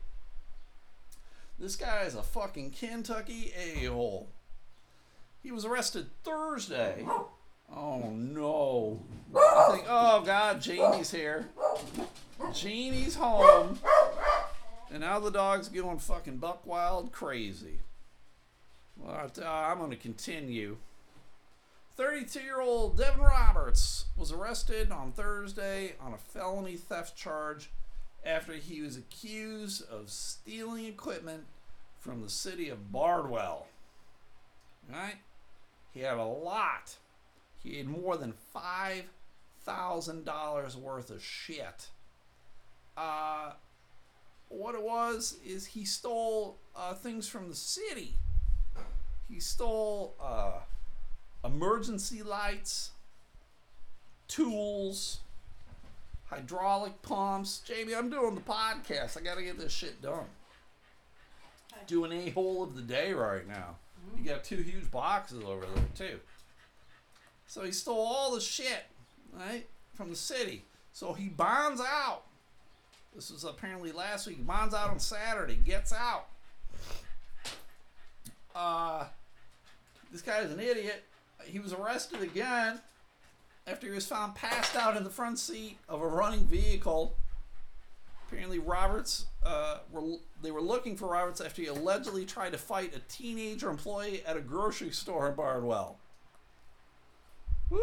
[1.59, 4.29] This guy is a fucking Kentucky a hole.
[5.41, 7.05] He was arrested Thursday.
[7.73, 9.01] Oh no.
[9.35, 11.49] I think, oh God, Jamie's here.
[12.53, 13.79] Jamie's home.
[14.89, 17.79] And now the dog's going fucking buck wild crazy.
[18.97, 20.77] But uh, I'm going to continue.
[21.97, 27.71] 32 year old Devin Roberts was arrested on Thursday on a felony theft charge
[28.23, 31.45] after he was accused of stealing equipment
[31.99, 33.67] from the city of Bardwell.
[34.89, 35.15] Right?
[35.91, 36.97] He had a lot.
[37.63, 41.87] He had more than $5,000 worth of shit.
[42.95, 43.53] Uh,
[44.49, 48.13] what it was is he stole uh, things from the city.
[49.29, 50.59] He stole uh,
[51.43, 52.91] emergency lights,
[54.27, 55.19] tools,
[56.29, 57.61] hydraulic pumps.
[57.65, 59.17] Jamie, I'm doing the podcast.
[59.17, 60.25] I got to get this shit done.
[61.87, 63.75] Doing a hole of the day right now.
[64.17, 66.19] You got two huge boxes over there too.
[67.47, 68.85] So he stole all the shit,
[69.33, 70.65] right, from the city.
[70.91, 72.23] So he bonds out.
[73.15, 74.45] This was apparently last week.
[74.45, 75.55] Bonds out on Saturday.
[75.55, 76.27] Gets out.
[78.53, 79.05] Uh,
[80.11, 81.03] this guy is an idiot.
[81.45, 82.81] He was arrested again
[83.65, 87.15] after he was found passed out in the front seat of a running vehicle.
[88.27, 92.93] Apparently, Roberts uh, were they were looking for Roberts after he allegedly tried to fight
[92.95, 95.97] a teenager employee at a grocery store in Bardwell.
[97.69, 97.79] Woo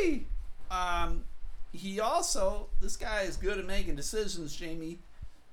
[0.00, 0.26] wee!
[0.70, 1.24] Um,
[1.72, 4.98] he also this guy is good at making decisions, Jamie,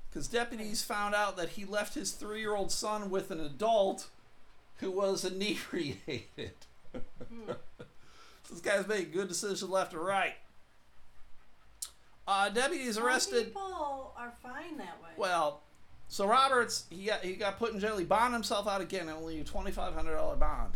[0.08, 4.08] because deputies found out that he left his three-year-old son with an adult
[4.78, 6.54] who was inebriated.
[8.50, 10.34] this guy's making good decisions left and right.
[12.26, 13.46] Uh, deputies arrested.
[13.46, 15.10] people are fine that way.
[15.16, 15.60] Well,
[16.08, 17.98] so Roberts he got he got put in jail.
[17.98, 20.72] He bonded himself out again, only a twenty five hundred dollar bond.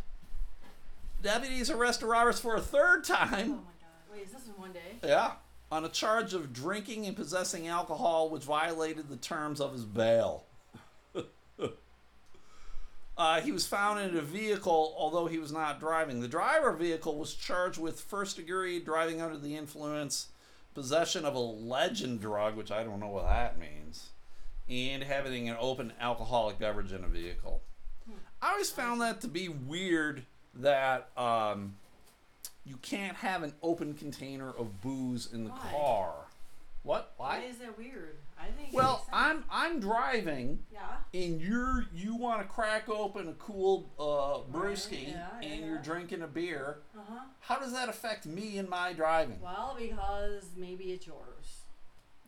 [1.22, 3.50] Deputies arrested Roberts for a third time.
[3.50, 4.12] oh my god.
[4.12, 4.96] Wait, is this in one day?
[5.02, 5.32] Yeah,
[5.70, 10.44] on a charge of drinking and possessing alcohol, which violated the terms of his bail.
[13.18, 16.20] Uh, he was found in a vehicle, although he was not driving.
[16.20, 20.28] The driver vehicle was charged with first degree driving under the influence,
[20.72, 24.10] possession of a legend drug, which I don't know what that means,
[24.68, 27.60] and having an open alcoholic beverage in a vehicle.
[28.40, 30.24] I always found that to be weird
[30.58, 31.74] that um,
[32.64, 35.70] you can't have an open container of booze in the Why?
[35.72, 36.12] car.
[36.82, 37.12] What?
[37.16, 37.44] Why Why?
[37.44, 38.16] is that weird?
[38.40, 38.68] I think.
[38.68, 39.10] it Well, makes sense.
[39.12, 40.80] I'm I'm driving Yeah.
[41.12, 45.78] and you're you want to crack open a cool uh, brewski yeah, yeah, and you're
[45.78, 46.78] drinking a beer.
[46.96, 47.20] Uh huh.
[47.40, 49.40] How does that affect me in my driving?
[49.42, 51.62] Well, because maybe it's yours.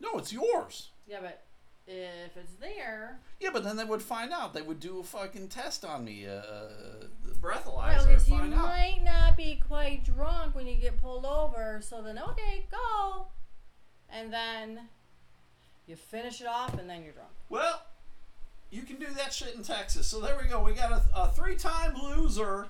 [0.01, 0.89] No, it's yours.
[1.07, 1.43] Yeah, but
[1.87, 4.53] if it's there, Yeah, but then they would find out.
[4.53, 6.43] They would do a fucking test on me, uh,
[7.25, 8.51] well, breathalyzer, because you out.
[8.51, 11.81] might not be quite drunk when you get pulled over.
[11.83, 13.27] So then, okay, go,
[14.09, 14.81] and then
[15.87, 17.31] you finish it off, and then you're drunk.
[17.49, 17.83] Well,
[18.71, 20.07] you can do that shit in Texas.
[20.07, 20.63] So there we go.
[20.63, 22.69] We got a, a three-time loser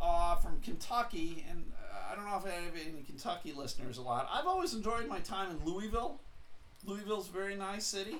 [0.00, 4.02] uh, from Kentucky, and uh, I don't know if I have any Kentucky listeners a
[4.02, 4.28] lot.
[4.32, 6.20] I've always enjoyed my time in Louisville.
[6.84, 8.16] Louisville's a very nice city.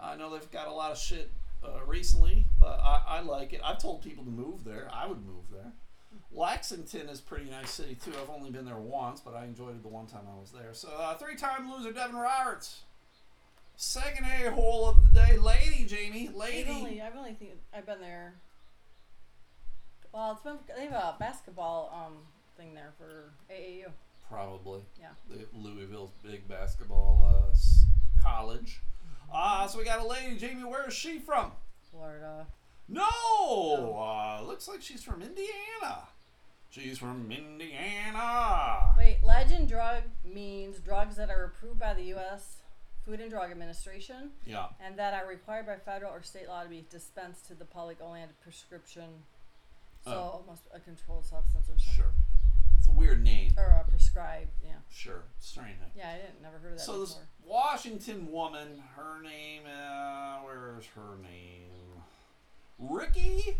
[0.00, 1.30] I know they've got a lot of shit
[1.64, 3.60] uh, recently, but I, I like it.
[3.64, 4.88] I've told people to move there.
[4.92, 5.72] I would move there.
[6.32, 8.12] Lexington is a pretty nice city too.
[8.20, 10.72] I've only been there once, but I enjoyed it the one time I was there.
[10.72, 12.80] So, uh, three-time loser Devin Roberts.
[13.76, 16.70] Second a hole of the day, lady Jamie, I've lady.
[16.70, 18.34] only, I've only think I've been there.
[20.12, 22.18] Well, it's been they have a basketball um
[22.56, 23.86] thing there for AAU.
[24.28, 24.82] Probably.
[25.00, 25.08] Yeah.
[25.54, 27.56] Louisville's big basketball uh,
[28.22, 28.80] college.
[29.32, 30.64] Uh, so we got a lady, Jamie.
[30.64, 31.52] Where is she from?
[31.90, 32.46] Florida.
[32.88, 35.98] No, uh, looks like she's from Indiana.
[36.70, 38.90] She's from Indiana.
[38.98, 42.56] Wait, legend drug means drugs that are approved by the U.S.
[43.04, 46.68] Food and Drug Administration Yeah, and that are required by federal or state law to
[46.68, 49.04] be dispensed to the public only under prescription.
[50.04, 50.40] So Oh.
[50.46, 51.94] almost a controlled substance or something.
[51.94, 52.12] sure.
[52.90, 53.54] A weird name.
[53.56, 54.72] Or a prescribed, yeah.
[54.90, 55.90] Sure, strange name.
[55.96, 57.18] Yeah, I didn't never heard of that So this.
[57.44, 62.02] Washington woman, her name, uh, where's her name?
[62.78, 63.56] Ricky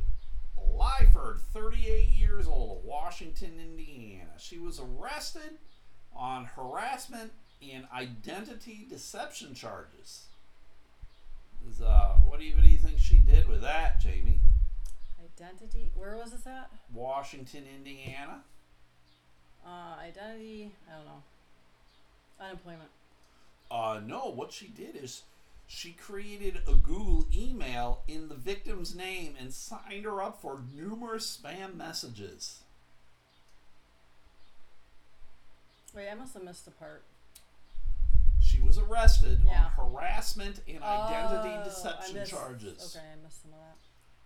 [0.59, 4.31] Lyford, 38 years old, Washington, Indiana.
[4.39, 5.59] She was arrested
[6.15, 10.27] on harassment and identity deception charges.
[11.69, 14.41] Is, uh, what do you what do you think she did with that, Jamie?
[15.23, 15.91] Identity.
[15.95, 16.71] Where was this at?
[16.93, 18.43] Washington, Indiana.
[19.67, 20.73] Uh, identity.
[20.91, 21.23] I don't know.
[22.41, 22.91] Unemployment.
[23.71, 25.23] Uh, no, what she did is
[25.67, 31.39] she created a Google email in the victim's name and signed her up for numerous
[31.41, 32.61] spam messages.
[35.95, 37.03] Wait, I must have missed a part.
[38.41, 39.67] She was arrested Yeah.
[39.67, 42.97] on harassment and identity Oh, I deception missed- charges.
[42.97, 43.77] Okay, I missed some of that.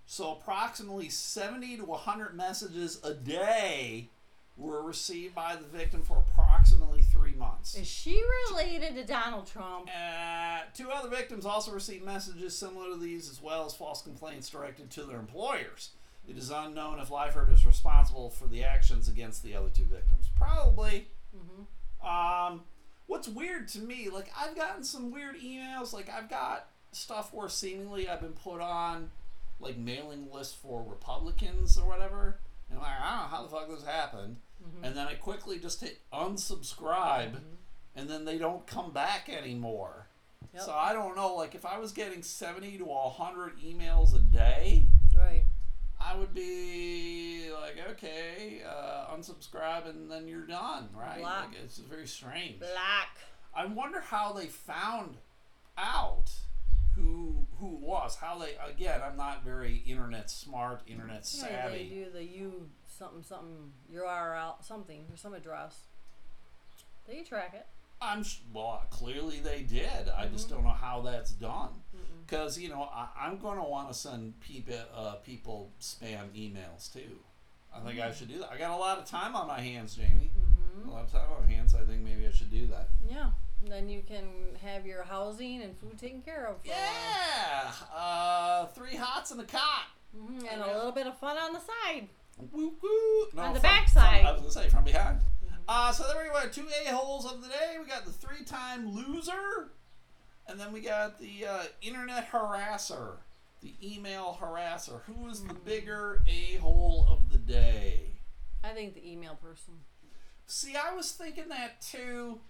[0.06, 4.08] So approximately 70 to 100 messages a day
[4.56, 7.74] were received by the victim for approximately three months.
[7.74, 9.88] Is she related to Donald Trump?
[9.88, 14.48] Uh, two other victims also received messages similar to these, as well as false complaints
[14.48, 15.90] directed to their employers.
[16.28, 20.30] It is unknown if Lyford is responsible for the actions against the other two victims.
[20.36, 21.08] Probably.
[21.36, 22.06] Mm-hmm.
[22.06, 22.62] Um,
[23.06, 25.92] what's weird to me, like I've gotten some weird emails.
[25.92, 29.10] Like I've got stuff where seemingly I've been put on
[29.60, 32.38] like mailing lists for Republicans or whatever,
[32.70, 34.36] and I'm like I don't know how the fuck this happened.
[34.66, 34.84] Mm-hmm.
[34.84, 37.36] And then I quickly just hit unsubscribe,
[37.96, 40.06] and then they don't come back anymore.
[40.52, 40.62] Yep.
[40.62, 41.34] So I don't know.
[41.34, 45.44] Like if I was getting seventy to hundred emails a day, Right.
[46.00, 51.18] I would be like, okay, uh, unsubscribe, and then you're done, right?
[51.20, 51.46] Block.
[51.48, 52.58] Like it's very strange.
[52.58, 53.16] Black.
[53.56, 55.16] I wonder how they found
[55.78, 56.30] out
[56.94, 58.16] who who was.
[58.16, 59.00] How they again?
[59.04, 61.88] I'm not very internet smart, internet Yeah, they savvy.
[61.88, 65.80] do the U something something your URL something or some address.
[67.06, 67.66] They track it.
[68.00, 68.82] I'm sh- well.
[68.90, 70.08] Clearly they did.
[70.16, 70.56] I just Mm-hmm.
[70.56, 71.70] don't know how that's done.
[72.26, 76.92] Because you know I, I'm going to want to send people uh, people spam emails
[76.92, 77.18] too.
[77.74, 78.50] I think I should do that.
[78.52, 80.30] I got a lot of time on my hands, Jamie.
[80.38, 80.88] Mm-hmm.
[80.88, 81.74] A lot of time on my hands.
[81.74, 82.88] I think maybe I should do that.
[83.08, 83.30] Yeah.
[83.66, 84.26] Then you can
[84.62, 86.56] have your housing and food taken care of.
[86.64, 89.86] Yeah, uh, three hots and a cot.
[90.14, 92.08] hmm And a little bit of fun on the side.
[92.38, 93.26] Woo woo.
[93.34, 94.18] No, On the from- backside.
[94.20, 95.20] from- I was gonna say from behind.
[95.66, 96.48] Uh, so there we go.
[96.48, 97.76] Two a holes of the day.
[97.80, 99.70] We got the three-time loser,
[100.46, 103.16] and then we got the uh, internet harasser,
[103.62, 105.00] the email harasser.
[105.04, 108.10] Who is the bigger a hole of the day?
[108.62, 109.74] I think the email person.
[110.46, 112.40] See, I was thinking that too,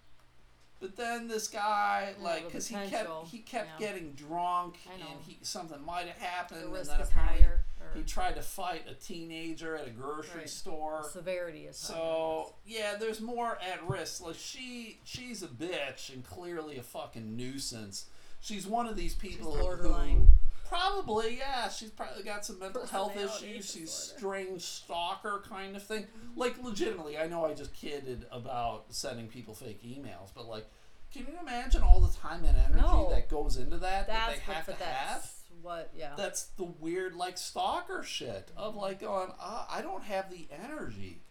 [0.80, 3.86] but then this guy, Yeah, like, the because he kept potential, he kept yeah.
[3.86, 5.06] getting drunk, I know.
[5.12, 7.63] and he something might have happened, The and risk then is apparently higher.
[7.94, 10.48] He tried to fight a teenager at a grocery Right.
[10.50, 11.04] store.
[11.10, 11.76] severity is.
[11.76, 14.22] So yeah, there's more at risk.
[14.24, 18.06] Like she, she's a bitch and clearly a fucking nuisance.
[18.40, 20.26] She's one of these people who
[20.68, 23.70] probably yeah, she's probably got some mental health issues.
[23.70, 26.06] She's strange stalker kind of thing.
[26.36, 30.66] Like legitimately, I know I just kidded about sending people fake emails, but like,
[31.12, 33.08] can you imagine all the time and energy No.
[33.10, 35.30] that goes into that that they have to have?
[35.64, 35.90] That's what.
[35.96, 36.12] Yeah.
[36.16, 41.22] That's the weird like stalker shit of like going, uh, I don't have the energy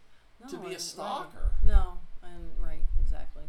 [0.49, 1.51] to be a stalker.
[1.63, 1.67] Right.
[1.73, 3.43] No, and right, exactly.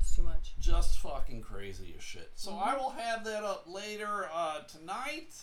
[0.00, 0.54] It's too much.
[0.58, 2.30] just fucking crazy as shit.
[2.34, 2.68] So Mm-hmm.
[2.68, 5.34] I will have that up later uh, tonight.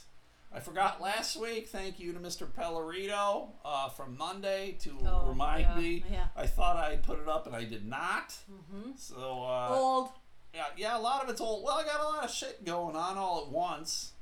[0.54, 1.68] I forgot last week.
[1.68, 2.46] Thank you to Mr.
[2.48, 6.04] Pellerito uh, from Monday to Oh, remind yeah, me.
[6.12, 6.26] yeah.
[6.36, 8.30] I thought I put it up and I did not.
[8.52, 8.92] Mm-hmm.
[8.98, 10.10] So uh, Old.
[10.54, 11.64] yeah, yeah, a lot of it's old.
[11.64, 14.14] Well, I got a lot of shit going on all at once.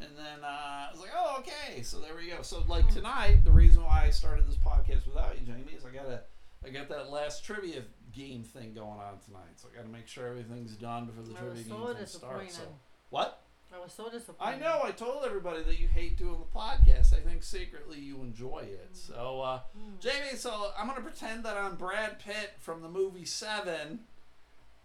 [0.00, 1.82] And then uh, I was like, oh, okay.
[1.82, 2.42] So there we go.
[2.42, 2.94] So like Hmm.
[2.94, 6.20] tonight, the reason why I started this podcast without you, Jamie, is I gotta,
[6.64, 7.82] I got that last trivia
[8.12, 9.52] game thing going on tonight.
[9.56, 12.56] So I got to make sure everything's done before the I trivia so game starts.
[12.56, 12.62] So
[13.10, 13.42] what?
[13.74, 14.56] I was so disappointed.
[14.56, 14.80] I know.
[14.84, 17.14] I told everybody that you hate doing the podcast.
[17.14, 18.90] I think secretly you enjoy it.
[18.92, 19.60] So, uh,
[19.98, 24.00] Jamie, so I'm gonna pretend that I'm Brad Pitt from the movie Seven,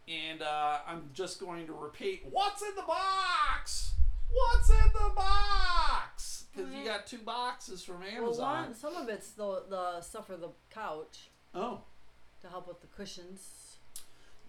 [0.08, 3.92] and uh, I'm just going to repeat, "What's in the box?
[4.32, 8.24] What's in the box?" Because you got two boxes from Amazon.
[8.24, 11.82] Well, one, some of it's the the stuff for the couch oh,
[12.42, 13.78] to help with the cushions.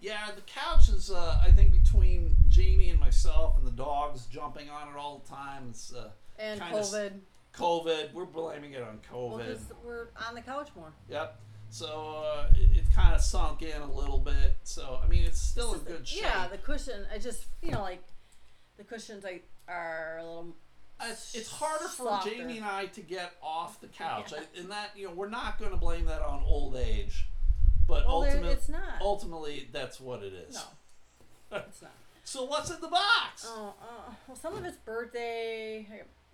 [0.01, 4.69] yeah, the couch is, uh, I think, between Jamie and myself and the dogs jumping
[4.69, 5.67] on it all the time.
[5.69, 6.09] It's uh,
[6.39, 7.19] And Kinda s- COVID.
[7.53, 8.13] COVID.
[8.13, 9.29] We're blaming it on COVID.
[9.29, 9.53] Well, COVID.
[9.55, 10.93] 'cause we're on the couch more.
[11.09, 11.39] Yep.
[11.71, 14.57] So uh, it, it kind of sunk in a little bit.
[14.63, 16.23] So I mean, it's still in good shape.
[16.23, 17.05] Yeah, the cushion.
[17.13, 18.03] I just you know like
[18.77, 20.55] the cushions I are a little.
[21.01, 22.29] it's, it's harder for softer.
[22.31, 24.39] Jamie and I to get off the couch, Yeah.
[24.55, 27.27] I, and that you know we're not going to blame that on old age,
[27.87, 28.81] but Well, ultimately, it's not.
[29.01, 30.55] ultimately that's what it is.
[31.51, 31.91] No, it's not.
[32.25, 33.43] So what's in the box?
[33.47, 35.83] Oh, uh, well, some of it's birthday.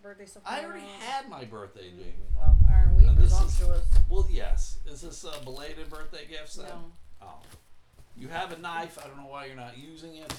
[0.04, 0.44] Birthday stuff.
[0.46, 0.88] I already on.
[1.00, 2.12] had my birthday, Jamie.
[2.38, 3.86] Well, aren't we And this is- presumptuous?
[4.10, 4.80] Well, yes.
[4.86, 6.58] Is this a belated birthday gift?
[6.58, 6.66] Then?
[6.68, 6.92] No.
[7.22, 7.28] Oh.
[8.18, 9.00] You have a knife.
[9.02, 10.34] I don't know why you're not using it.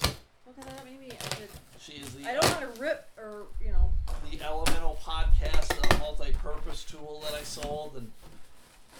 [0.47, 0.85] Look at that.
[0.85, 1.49] Maybe I could.
[1.79, 3.91] She is the I don't want to rip or you know.
[4.31, 8.11] the Elemental Podcast uh, multi-purpose tool that I sold, and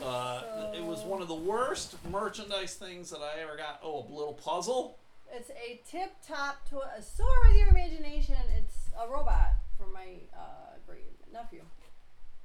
[0.03, 3.79] uh, it was one of the worst merchandise things that I ever got.
[3.83, 4.97] Oh, a little puzzle.
[5.33, 8.35] It's a tip top to a soar with your imagination.
[8.57, 11.61] It's a robot for my uh, great nephew.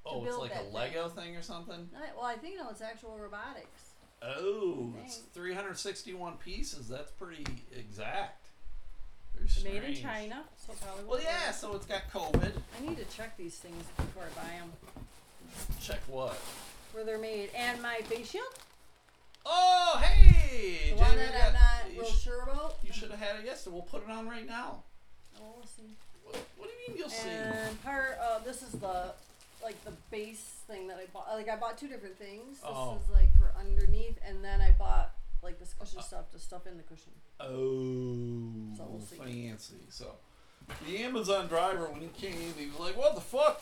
[0.05, 1.89] Oh, it's build like that a Lego thing or something.
[1.97, 3.91] I- Well, I think no, it's actual robotics.
[4.21, 5.29] Oh, it's Thanks.
[5.35, 6.89] 361 pieces.
[6.89, 7.45] That's pretty
[7.77, 8.42] exact.
[9.47, 10.03] Very Made in strange.
[10.03, 11.03] China, so probably.
[11.05, 11.47] Well, won't yeah.
[11.47, 11.55] work.
[11.55, 12.53] So it's got COVID.
[12.79, 14.73] I need to check these things before I buy them,
[15.81, 16.37] Check what?
[16.93, 18.45] where they're made, and my face shield,
[19.45, 22.77] Oh, hey, the one Jamie, that you I'm got- not you real sh- sure about.
[22.85, 23.75] You should have had it yesterday.
[23.75, 24.85] We'll put it on right now.
[25.41, 25.97] Oh, we'll see.
[26.25, 27.29] What, what do you mean you'll see?
[27.29, 29.13] And part of this is the
[29.65, 31.29] like the base thing that I bought.
[31.35, 32.59] Like I bought two different things.
[32.59, 32.99] This Oh.
[33.03, 35.11] is like for underneath, and then I bought
[35.43, 37.13] like this cushion stuff to stuff in the cushion.
[37.41, 39.17] Oh, So we'll see.
[39.17, 39.75] fancy.
[39.89, 40.13] So,
[40.87, 43.61] the Amazon driver, when he came, he was like, "What the fuck?"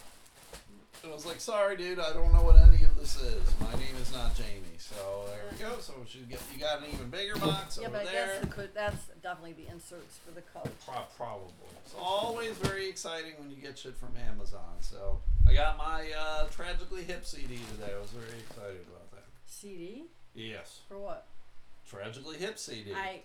[1.03, 3.43] And I was like, "Sorry, dude, I don't know what any of this is.
[3.61, 5.79] My name is not Jamie." So there we go.
[5.81, 8.27] So she get you got an even bigger box yeah, over but there.
[8.27, 10.71] that's the cou- that's definitely the inserts for the couch.
[10.87, 11.53] Pro- probably.
[11.85, 14.77] It's always very exciting when you get shit from Amazon.
[14.81, 17.93] So I got my uh, Tragically Hip CD today.
[17.97, 19.25] I was very excited about that.
[19.47, 20.05] CD
[20.35, 21.27] Yes, for what?
[21.91, 22.93] Tragically Hip CD.
[22.95, 23.21] I.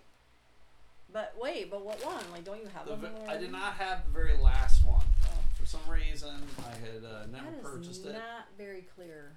[1.13, 2.23] But wait, but what one?
[2.31, 3.11] Like, don't you have The them?
[3.25, 5.03] ve- I did not have the very last one.
[5.25, 5.29] Oh.
[5.59, 8.13] For some reason, I had uh, never That is purchased it.
[8.13, 9.31] not very clear.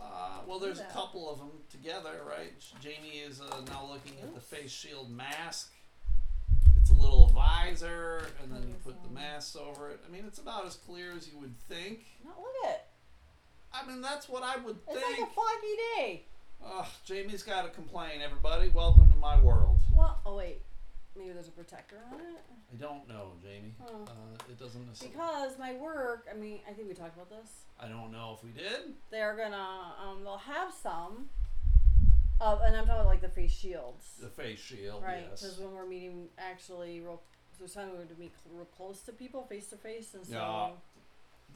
[0.00, 2.52] Uh, well, there's a couple of them together, right?
[2.80, 5.72] Jamie is uh, now looking at the face shield mask.
[6.76, 10.00] It's a little visor, and then you put the mask over it.
[10.06, 12.04] I mean, it's about as clear as you would think.
[12.24, 12.82] No, look at it.
[13.72, 15.06] I mean, that's what I would It's think.
[15.10, 16.22] It's like a foggy day.
[16.64, 18.20] Ugh, Jamie's got to complain.
[18.22, 19.80] Everybody, welcome to my world.
[19.94, 20.62] Well, oh wait,
[21.16, 22.42] maybe there's a protector on it.
[22.72, 23.74] I don't know, Jamie.
[23.80, 24.04] Oh.
[24.06, 24.10] Uh,
[24.50, 25.14] it doesn't necessarily.
[25.16, 27.50] Because my work, I mean, I think we talked about this.
[27.80, 28.94] I don't know if we did.
[29.10, 31.26] They're gonna, um, they'll have some.
[32.40, 35.26] Of, and I'm talking about like the face shields, The face shield, right?
[35.30, 35.40] yes.
[35.40, 37.22] Because when we're meeting, actually, real,
[37.58, 40.34] there's time we were to meet real close to people, face to face, and so
[40.34, 40.68] Yeah.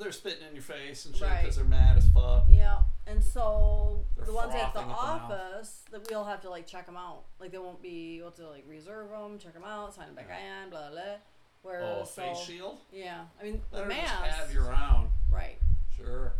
[0.00, 1.40] They're spitting in your face and shit Right.
[1.42, 2.44] because they're mad as fuck.
[2.48, 5.30] Yeah, and so They're the ones at the frothing at the mouth.
[5.30, 7.24] office, that we'll have to like check them out.
[7.38, 10.26] Like they won't be we'll to like reserve them, check them out, sign them back
[10.28, 10.64] Yeah.
[10.64, 11.00] in, blah blah.
[11.62, 12.80] Where Oh, a face so, shield?
[12.90, 15.10] yeah, I mean the mask, have your own.
[15.30, 15.58] right?
[15.94, 16.32] Sure.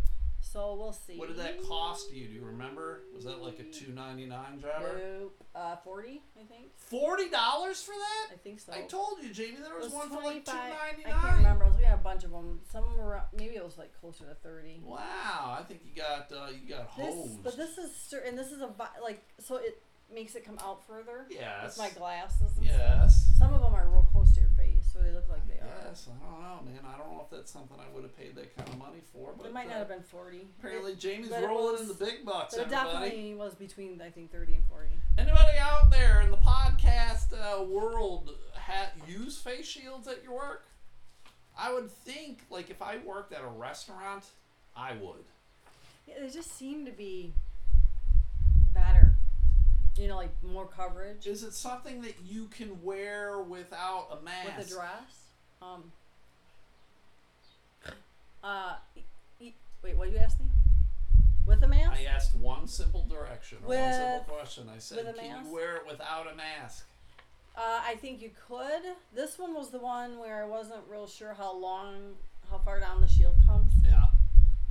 [0.51, 1.17] So we'll see.
[1.17, 2.27] What did that cost you?
[2.27, 3.03] Do you remember?
[3.15, 4.99] Was that like a two ninety nine driver?
[5.19, 6.71] Nope, uh, forty, I think.
[6.75, 8.33] Forty dollars for that?
[8.33, 8.73] I think so.
[8.73, 10.57] I told you, Jamie, there It was, one for like two 25
[11.05, 11.63] I can't remember.
[11.63, 12.59] I was looking at a bunch of them.
[12.69, 14.81] Some were maybe it was like closer to thirty.
[14.83, 17.43] Wow, I think you got uh, you got This, hosed.
[17.43, 18.69] but this is and this is a
[19.01, 19.81] like so it
[20.13, 21.25] makes it come out further.
[21.29, 21.77] yes.
[21.77, 22.41] With my glasses.
[22.57, 22.77] And stuff.
[22.77, 23.31] Yes.
[23.39, 24.05] Some of them are real
[25.01, 25.87] close to your face, so they look like they are.
[25.89, 26.79] Yes, I don't know, man.
[26.85, 29.33] I don't know if that's something I would have paid that kind of money for,
[29.37, 30.47] but It might uh, not have been forty.
[30.59, 32.53] apparently Jamie's but it rolling was- in the big bucks.
[32.55, 33.09] but it Everybody.
[33.09, 34.89] definitely was between I think thirty and forty.
[35.17, 40.67] Anybody out there in the podcast uh, world ha- use face shields at your work?
[41.57, 44.23] I would think, like, if I worked at a restaurant,
[44.75, 45.25] I would.
[46.07, 47.33] Yeah, they just seem to be.
[49.97, 54.57] You know, like more coverage Is it something that you can wear without a mask?
[54.57, 55.25] with a dress.
[55.61, 55.91] Um.
[58.43, 58.75] Uh,
[59.39, 60.45] wait, what did you ask me?
[61.45, 61.91] With a mask?
[61.99, 64.69] I asked one simple direction, or one With- simple question.
[64.73, 65.45] I said, with a "Can mask?
[65.47, 66.85] you wear it without a mask?"
[67.55, 68.81] Uh, I think you could.
[69.13, 72.15] This one was the one where I wasn't real sure how long,
[72.49, 73.73] how far down the shield comes.
[73.83, 74.05] Yeah.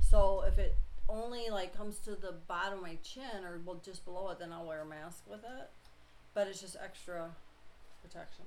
[0.01, 0.75] So if it
[1.11, 4.51] only like comes to the bottom of my chin or well, just below it, then
[4.51, 5.69] I'll wear a mask with it.
[6.33, 7.29] But it's just extra
[8.01, 8.45] protection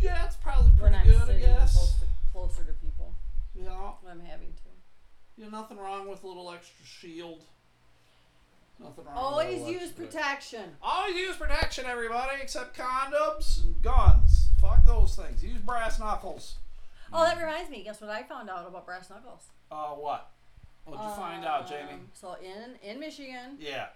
[0.00, 1.72] Yeah, it's probably when pretty I'm good, I guess.
[1.74, 3.14] close to, closer to people
[3.54, 3.92] Yeah.
[4.02, 4.62] when I'm having to.
[5.42, 7.44] Yeah, nothing wrong with a little extra shield.
[8.78, 9.14] Nothing wrong.
[9.16, 10.76] Always with use extra- protection.
[10.82, 14.48] Always use protection, everybody, except condoms and guns.
[14.60, 15.42] Fuck those things.
[15.44, 16.56] Use brass knuckles.
[17.12, 17.82] Oh, that reminds me.
[17.84, 19.44] Guess what I found out about brass knuckles?
[19.70, 20.30] Uh, what?
[20.86, 21.92] What'd you find out, Jamie?
[21.94, 23.88] Um, So in in Michigan, Yeah.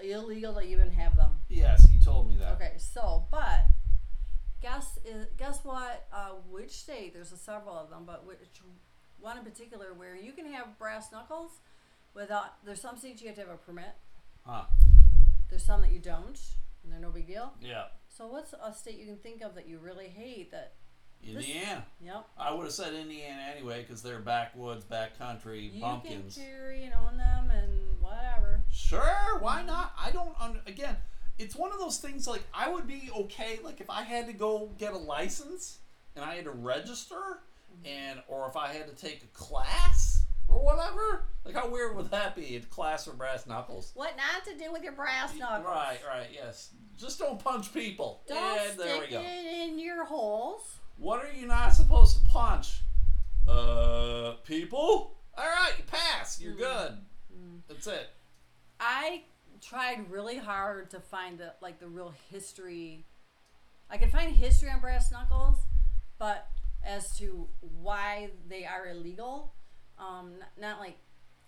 [0.00, 1.40] illegal to even have them.
[1.48, 2.52] Yes, you told me that.
[2.54, 3.66] Okay, so but
[4.62, 6.06] guess is guess what?
[6.12, 7.12] Uh, which state?
[7.14, 8.60] There's a several of them, but which
[9.18, 11.60] one in particular where you can have brass knuckles
[12.14, 12.64] without?
[12.64, 13.94] There's some states you have to have a permit.
[14.46, 14.64] Huh.
[15.50, 16.40] There's some that you don't,
[16.82, 17.52] and they're no big deal.
[17.60, 17.88] Yeah.
[18.08, 20.50] So what's a state you can think of that you really hate?
[20.52, 20.72] That
[21.24, 21.84] Indiana.
[22.02, 26.34] yep, I would have said Indiana anyway because they're backwoods, backcountry you bumpkins.
[26.34, 28.62] can carry and own them and whatever.
[28.70, 29.66] Sure, why mm-hmm.
[29.68, 29.92] not?
[29.98, 30.34] I don't.
[30.40, 30.96] Un- again,
[31.38, 32.26] it's one of those things.
[32.26, 33.60] Like I would be okay.
[33.62, 35.78] Like if I had to go get a license
[36.16, 37.86] and I had to register, mm-hmm.
[37.86, 41.24] and or if I had to take a class or whatever.
[41.44, 42.56] Like how weird would that be?
[42.56, 43.92] A class for brass knuckles.
[43.94, 45.66] What not to do with your brass knuckles?
[45.66, 46.70] Right, right, yes.
[46.98, 48.22] Just don't punch people.
[48.28, 49.22] Don't and there we stick go.
[49.22, 50.79] it in your holes.
[51.00, 52.82] What are you not supposed to punch?
[53.48, 55.16] Uh, people.
[55.36, 56.38] All right, you pass.
[56.38, 56.98] You're good.
[57.68, 58.10] That's it.
[58.78, 59.22] I
[59.62, 63.06] tried really hard to find the like the real history.
[63.88, 65.56] I could find history on brass knuckles,
[66.18, 66.48] but
[66.84, 69.54] as to why they are illegal,
[69.98, 70.98] um, n- not like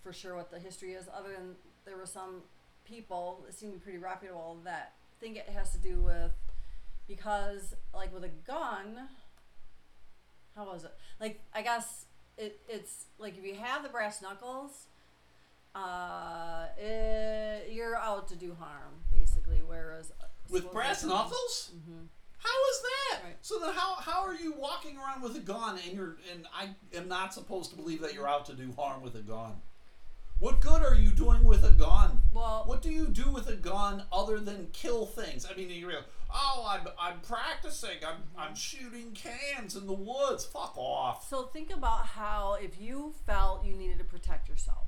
[0.01, 1.07] for sure what the history is.
[1.15, 2.41] Other than there were some
[2.85, 6.31] people that seem to be pretty reputable that think it has to do with
[7.07, 9.09] because like with a gun.
[10.55, 10.93] How was it?
[11.19, 12.05] Like I guess
[12.37, 14.87] it, it's like if you have the brass knuckles,
[15.75, 19.61] uh, it, you're out to do harm, basically.
[19.65, 21.71] Whereas uh, With brass knuckles?
[21.75, 22.05] Mm-hmm.
[22.37, 23.23] How is that?
[23.23, 23.37] Right.
[23.41, 26.69] So then, how how are you walking around with a gun and you're and I
[26.95, 29.53] am not supposed to believe that you're out to do harm with a gun?
[30.39, 32.19] What good are you doing with a gun?
[32.33, 35.47] Well, What do you do with a gun other than kill things?
[35.49, 36.01] I mean, you real.
[36.35, 37.97] Oh, I'm I'm practicing.
[38.05, 40.45] I'm I'm shooting cans in the woods.
[40.45, 41.29] Fuck off.
[41.29, 44.87] so think about how if you felt you needed to protect yourself,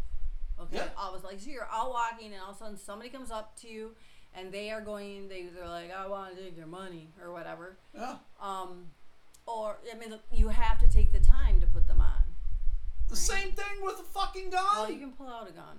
[0.59, 0.87] okay, Yeah.
[0.97, 3.55] I was like, so you're out walking, and all of a sudden somebody comes up
[3.61, 3.91] to you,
[4.35, 7.77] and they are going, they they're like, I want to take your money or whatever,
[7.93, 8.15] Yeah.
[8.41, 8.87] um,
[9.45, 12.23] or I mean, you have to take the time to put them on.
[13.07, 14.63] The same thing with a fucking gun.
[14.75, 15.77] Well, you can pull out a gun,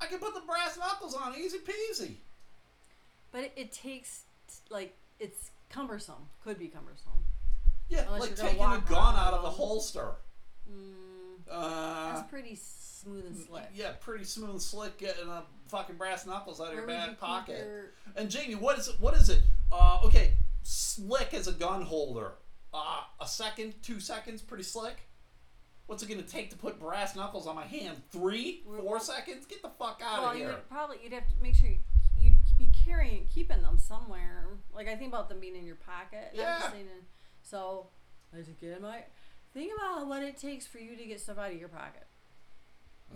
[0.00, 2.14] I can put the brass knuckles on, easy peasy.
[3.30, 4.22] but it, it takes
[4.70, 6.28] like it's cumbersome.
[6.44, 7.12] Could be cumbersome.
[7.88, 10.12] Yeah, Unless like you're gonna taking a walk gun out of the holster.
[10.70, 13.64] Mm, Uh, that's pretty smooth and slick.
[13.74, 17.02] yeah, pretty smooth, and slick, getting a fucking brass knuckles out of your Where would
[17.02, 17.58] you back keep pocket.
[17.58, 19.00] your- And Jamie, what is it?
[19.00, 19.42] What is it?
[19.70, 22.34] Uh, okay, slick as a gun holder.
[22.72, 25.08] Uh, a second, two seconds, pretty slick.
[25.86, 28.00] What's it gonna take to put brass knuckles on my hand?
[28.10, 29.44] Three, four seconds?
[29.46, 30.54] Get the fuck out Well, of you here!
[30.54, 31.80] would probably you'd have to make sure you
[32.84, 34.46] carrying keeping them somewhere.
[34.74, 36.32] Like I think about them being in your pocket.
[36.34, 36.58] Yeah.
[36.58, 37.06] just saying in-
[37.42, 37.88] so
[38.38, 39.04] as a kid, my
[39.52, 42.06] think about what it takes for you to get stuff out of your pocket.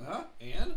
[0.04, 0.24] Huh?
[0.40, 0.74] And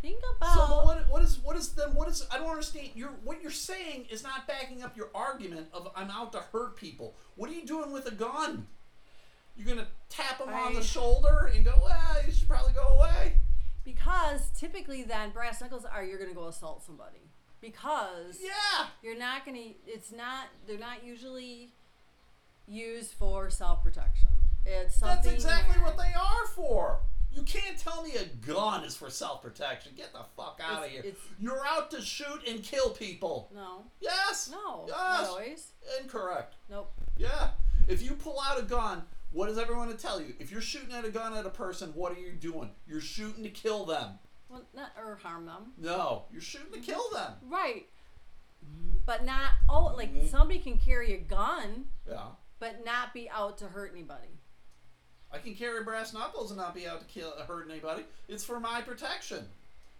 [0.00, 1.08] Think about so, what?
[1.10, 1.38] What is?
[1.42, 1.94] What is then?
[1.94, 2.26] What is?
[2.30, 2.90] I don't understand.
[2.94, 6.76] You're what you're saying is not backing up your argument of I'm out to hurt
[6.76, 7.16] people.
[7.36, 8.66] What are you doing with a gun?
[9.56, 13.40] You're gonna tap them on the shoulder and go, well, you should probably go away.
[13.82, 17.23] because typically then brass knuckles are you're gonna go assault somebody
[17.64, 18.86] because Yeah.
[19.02, 19.72] you're not gonna.
[19.86, 20.48] It's not.
[20.66, 21.72] They're not usually
[22.66, 24.28] used for self protection.
[24.66, 25.16] It's something.
[25.32, 27.00] That's exactly what they are for.
[27.32, 29.92] You can't tell me a gun is for self protection.
[29.96, 31.04] Get the fuck out of here.
[31.40, 33.50] You're out to shoot and kill people.
[33.54, 33.84] No.
[34.00, 34.48] Yes.
[34.52, 34.84] No.
[34.86, 35.28] Yes.
[35.28, 35.72] Always.
[36.00, 36.54] Incorrect.
[36.70, 36.92] Nope.
[37.16, 37.50] Yeah.
[37.88, 39.02] If you pull out a gun,
[39.32, 40.34] what does everyone to tell you?
[40.38, 42.70] If you're shooting at a gun at a person, what are you doing?
[42.86, 44.18] You're shooting to kill them.
[44.54, 45.72] Well, not or harm them.
[45.78, 47.32] No, you're shooting to kill them.
[47.48, 47.86] Right.
[49.04, 50.30] but not oh like Mhm.
[50.30, 52.28] somebody can carry a gun Yeah.
[52.58, 54.38] but not be out to hurt anybody.
[55.30, 58.06] I can carry brass knuckles and not be out to kill hurt anybody.
[58.28, 59.50] It's for my protection.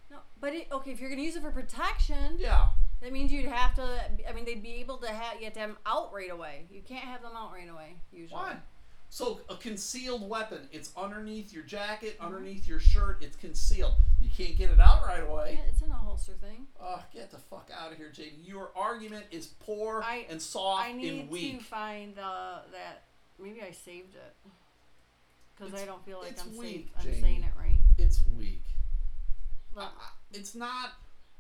[0.09, 2.69] No, but it, okay, if you're gonna use it for protection, Yeah.
[3.03, 4.11] that means you'd have to.
[4.27, 6.67] I mean, they'd be able to have you have to have them out right away.
[6.71, 8.41] You can't have them out right away usually.
[8.41, 8.57] Why?
[9.15, 10.69] So a concealed weapon.
[10.73, 12.27] It's underneath your jacket, Mm-hmm.
[12.27, 13.19] underneath your shirt.
[13.23, 13.95] It's concealed.
[14.21, 15.61] You can't get it out right away.
[15.63, 16.67] Yeah, it's in a holster thing.
[16.83, 18.33] Oh, get the fuck out of here, JD.
[18.45, 21.59] Your argument is poor I- and soft I need and weak.
[21.61, 23.05] to find uh, that.
[23.41, 24.35] Maybe I saved it
[25.55, 26.91] because I It's- don't feel like it's I'm weak, safe.
[26.99, 27.21] I'm Jamie.
[27.21, 27.79] saying it right.
[27.97, 28.65] It's weak.
[29.77, 30.91] Look, I- I- it's not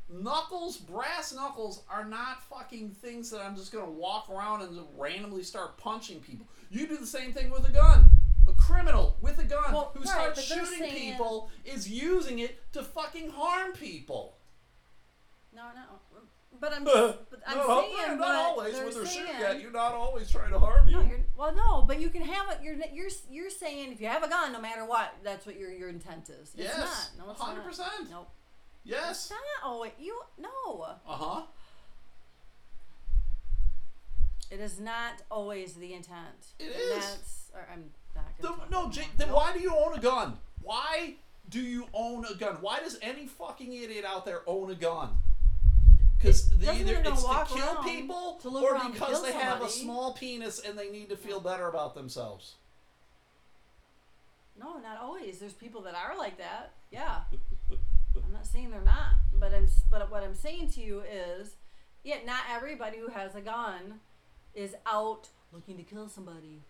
[0.08, 5.42] knuckles brass knuckles are not fucking things that i'm just gonna walk around and randomly
[5.42, 8.08] start punching people you do the same thing with a gun
[8.46, 12.82] a criminal with a gun Well, who right, starts shooting people is using it to
[12.82, 14.36] fucking harm people
[15.54, 16.16] no, no.
[16.16, 16.20] Uh,
[16.60, 19.26] but I'm, but I'm no, saying not always when they're saying.
[19.26, 22.10] shooting at you not always trying to harm you No, you're, well, no, but you
[22.10, 22.58] can have it.
[22.62, 25.70] You're you're you're saying if you have a gun, no matter what, that's what your
[25.72, 26.54] your intent is.
[26.54, 27.26] It's yes not.
[27.26, 28.10] No, it's 100% not.
[28.10, 28.30] Nope.
[28.84, 29.32] Yes It's
[29.62, 29.80] not.
[29.80, 30.82] Wait, you no.
[31.08, 31.42] uh-huh
[34.50, 36.52] It is not always the intent.
[36.58, 36.94] It is.
[37.04, 37.50] That's.
[37.54, 38.56] Or I'm not gonna.
[38.56, 38.90] talk no.
[38.90, 39.36] Jake, then Nope.
[39.36, 40.38] why do you own a gun?
[40.62, 41.14] Why
[41.48, 42.56] do you own a gun?
[42.60, 45.10] Why does any fucking idiot out there own a gun?
[46.16, 49.22] Because It either they're gonna it's to kill around people to look or because kill
[49.22, 52.54] they have a small penis and they need to feel better about themselves.
[54.58, 55.38] No, not always.
[55.40, 56.72] There's people that are like that.
[56.90, 57.22] Yeah.
[58.16, 59.68] I'm not saying they're not, but I'm.
[59.90, 61.56] But what I'm saying to you is,
[62.02, 64.00] yeah, not everybody who has a gun
[64.54, 66.62] is out looking to kill somebody.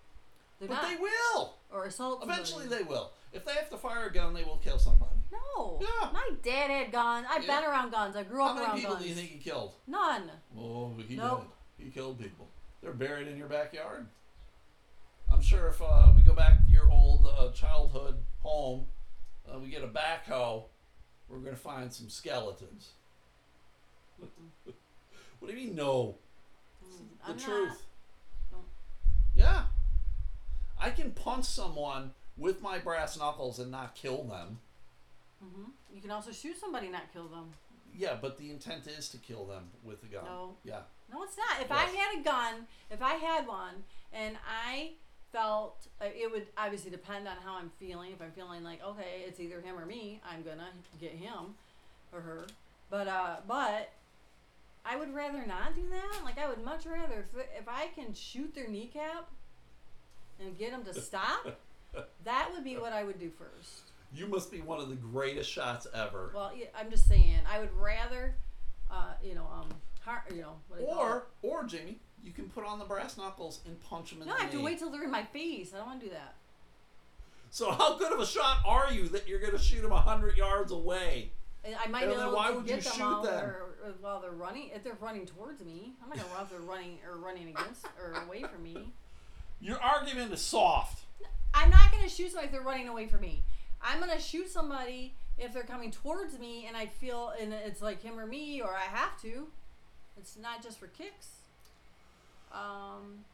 [0.59, 1.55] They're But not, they will.
[1.72, 2.22] or assault.
[2.22, 2.84] Eventually somebody.
[2.84, 3.11] they will.
[3.32, 5.11] If they have to fire a gun, they will kill somebody.
[5.32, 5.80] No.
[5.82, 6.11] Yeah.
[6.12, 7.26] My dad had guns.
[7.28, 7.61] I've Yeah.
[7.61, 8.14] been around guns.
[8.16, 9.03] I grew How up many around people guns.
[9.03, 9.74] do you think he killed?
[9.88, 10.30] None.
[10.57, 11.49] Oh, he Nope.
[11.76, 11.86] did.
[11.86, 12.47] He killed people.
[12.80, 14.07] They're buried in your backyard.
[15.32, 18.86] I'm sure if uh, we go back to your old uh, childhood home,
[19.53, 20.64] uh, we get a backhoe,
[21.29, 22.91] we're going to find some skeletons.
[25.39, 26.16] what do you mean, no?
[27.25, 27.83] The I'm truth.
[28.53, 28.61] Not.
[29.35, 29.62] Yeah.
[30.79, 34.59] I can punch someone with my brass knuckles and not kill them.
[35.45, 35.70] Mm-hmm.
[35.95, 37.51] You can also shoot somebody, not kill them.
[37.97, 40.25] Yeah, but the intent is to kill them with a gun.
[40.25, 40.57] No.
[40.64, 40.81] Yeah.
[41.12, 41.62] No, it's not.
[41.62, 44.93] If I had a gun, if I had one, and I
[45.35, 48.12] felt uh, it would obviously depend on how I'm feeling.
[48.12, 50.68] If I'm feeling like okay, it's either him or me, I'm gonna
[51.01, 51.57] get him
[52.12, 52.47] or her.
[52.89, 53.91] But uh, but
[54.87, 56.24] I would rather not do that.
[56.24, 59.28] Like I would much rather if, if I can shoot their kneecap
[60.41, 61.59] and get them to stop.
[62.24, 63.91] that would be what I would do first.
[64.14, 66.30] You must be one of the greatest shots ever.
[66.32, 68.37] Well, yeah, I'm just saying, I would rather,
[68.89, 69.68] uh, you know, um,
[70.05, 71.09] har you know, what do you call it?
[71.09, 74.35] Or, or Jamie, you can put on the brass knuckles and punch them in No,
[74.35, 75.72] the I have to wait till they're in my face.
[75.75, 76.35] I don't want to do that.
[77.51, 80.37] So how good of a shot are you that you're going to shoot them hundred
[80.37, 81.31] yards away?
[81.64, 83.33] And I might And be able why to would you get them shoot while them?
[83.35, 84.70] they're uh, while they're running.
[84.75, 87.87] If they're running towards me, I'm not gonna run if they're running or running against
[88.01, 88.89] or away from me.
[89.61, 91.05] Your argument is soft.
[91.55, 93.43] I'm not gonna shoot somebody if they're running away from me.
[93.83, 98.03] I'm gonna shoot somebody if they're coming towards me and I feel and it's like
[98.03, 99.47] him or me or I have to.
[100.18, 101.29] It's not just for kicks.
[102.55, 103.24] Um,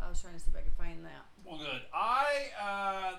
[0.00, 1.24] I was trying to see if I could find that.
[1.44, 1.82] Well, good.
[1.92, 2.24] I
[2.62, 3.16] uh,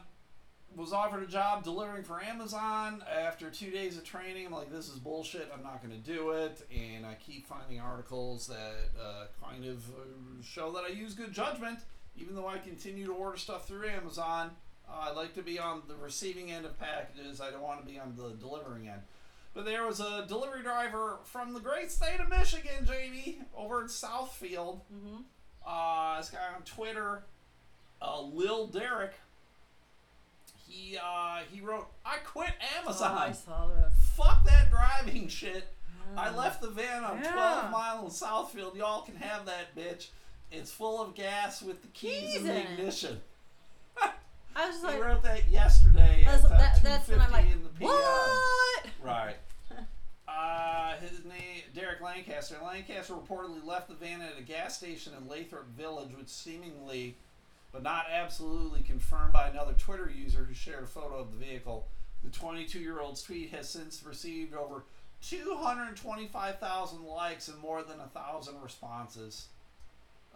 [0.75, 4.45] was offered a job delivering for Amazon after two days of training.
[4.45, 5.51] I'm like, this is bullshit.
[5.53, 6.65] I'm not going to do it.
[6.71, 11.33] And I keep finding articles that uh, kind of uh, show that I use good
[11.33, 11.79] judgment,
[12.17, 14.51] even though I continue to order stuff through Amazon.
[14.87, 17.41] Uh, I like to be on the receiving end of packages.
[17.41, 19.01] I don't want to be on the delivering end.
[19.55, 23.87] But there was a delivery driver from the great state of Michigan, Jamie, over in
[23.87, 24.81] Southfield.
[24.93, 25.21] Mm-hmm.
[25.65, 27.23] Uh, this guy on Twitter,
[28.01, 29.13] uh, Lil Derek.
[30.67, 33.33] He uh, he wrote, "I quit Oh, I Amazon.
[33.33, 33.93] saw this.
[34.15, 35.67] Fuck that driving shit.
[36.17, 37.31] I left the van on Yeah.
[37.31, 38.75] 12 Mile in Southfield.
[38.75, 40.09] Y'all can have that bitch.
[40.51, 43.21] It's full of gas with the keys and the ignition."
[44.57, 47.31] I was just He like, wrote that yesterday that's, at that, that's when I'm 2:50
[47.33, 47.89] like, in the PM.
[47.89, 48.85] what?
[49.03, 49.35] Right.
[50.35, 52.57] Uh, his name, Derek Lancaster.
[52.63, 57.15] Lancaster reportedly left the van at a gas station in Lathrop Village, which seemingly,
[57.71, 61.87] but not absolutely, confirmed by another Twitter user who shared a photo of the vehicle.
[62.23, 64.83] The 22 year old's tweet has since received over
[65.21, 69.47] 225,000 likes and more than a thousand responses.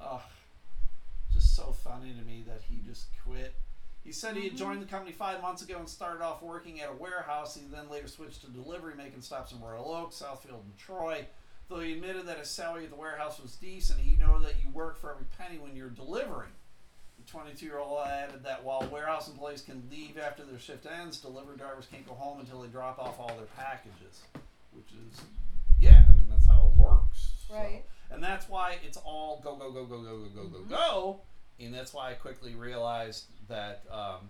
[0.02, 0.22] Ugh.
[1.34, 3.54] Just so funny to me that he just quit.
[4.04, 4.58] He said he had mm-hmm.
[4.58, 7.56] joined the company five months ago and started off working at a warehouse.
[7.56, 11.26] He then later switched to delivery, making stops in Royal Oak, Southfield, and Troy.
[11.68, 14.72] Though he admitted that his salary at the warehouse was decent, he noted that you
[14.72, 16.50] work for every penny when you're delivering.
[17.20, 21.20] The 22 year old added that while warehouse employees can leave after their shift ends,
[21.20, 24.24] delivery drivers can't go home until they drop off all their packages.
[24.74, 25.22] Which is,
[25.80, 27.34] yeah, I mean, that's how it works.
[27.47, 27.84] So- Right.
[28.12, 30.70] and that's why it's all go, go, go, go, go, go, go, go, mm-hmm.
[30.70, 31.22] go.
[31.60, 34.30] And that's why I quickly realized that um,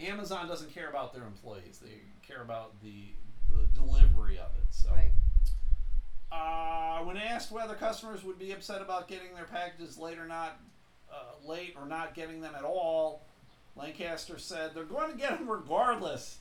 [0.00, 3.12] Amazon doesn't care about their employees, they care about the,
[3.50, 4.66] the delivery of it.
[4.70, 4.90] So.
[4.90, 5.12] Right.
[6.32, 10.60] Uh, when asked whether customers would be upset about getting their packages late or not,
[11.12, 13.26] uh, late or not getting them at all,
[13.76, 16.38] Lancaster said they're going to get them regardless.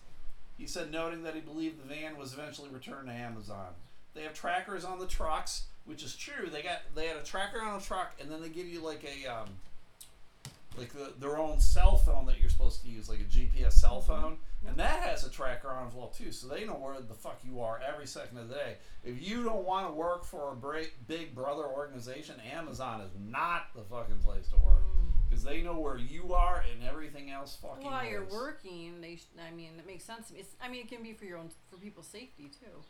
[0.57, 3.69] He said, noting that he believed the van was eventually returned to Amazon.
[4.13, 6.49] They have trackers on the trucks, which is true.
[6.49, 9.03] They got they had a tracker on a truck, and then they give you like
[9.03, 9.49] a um,
[10.80, 14.01] like the, their own cell phone that you're supposed to use, like a GPS cell
[14.01, 14.21] mm-hmm.
[14.21, 16.32] phone, and that has a tracker on as well too.
[16.32, 18.77] So they know where the fuck you are every second of the day.
[19.03, 23.67] If you don't want to work for a bra- big brother organization, Amazon is not
[23.75, 25.30] the fucking place to work mm.
[25.30, 27.86] because they know where you are and everything else fucking.
[27.86, 29.17] While you're working, they.
[29.17, 30.39] Sh- I mean, it makes sense to me.
[30.41, 32.84] It's, I mean, it can be for your own, for people's safety too.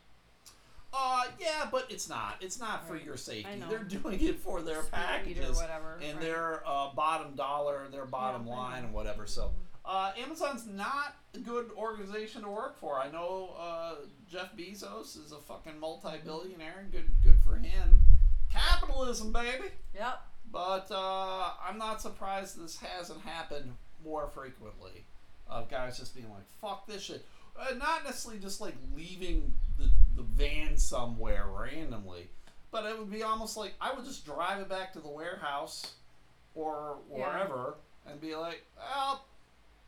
[0.92, 2.36] Uh, yeah, but it's not.
[2.42, 3.04] It's not for Right.
[3.06, 3.64] your safety.
[3.70, 6.22] They're doing it for their Speed or packages whatever, and right.
[6.22, 9.28] their uh, bottom dollar, their bottom I line, and whatever.
[9.28, 9.52] So,
[9.86, 13.00] uh, Amazon's not a good organization to work for.
[13.00, 13.96] I know uh,
[14.30, 16.88] Jeff Bezos is a fucking multi-billionaire.
[16.92, 18.04] Good, good for him.
[18.52, 19.66] Capitalism, baby.
[19.94, 20.22] Yep.
[20.52, 23.74] But uh, I'm not surprised this hasn't happened
[24.04, 25.06] more frequently.
[25.48, 27.26] Of guys just being like, "Fuck this shit,"
[27.60, 32.30] uh, not necessarily just like leaving the the van somewhere randomly,
[32.72, 35.94] but it would be almost like I would just drive it back to the warehouse
[36.56, 37.18] or Yeah.
[37.18, 37.76] wherever
[38.06, 39.26] and be like, "Well,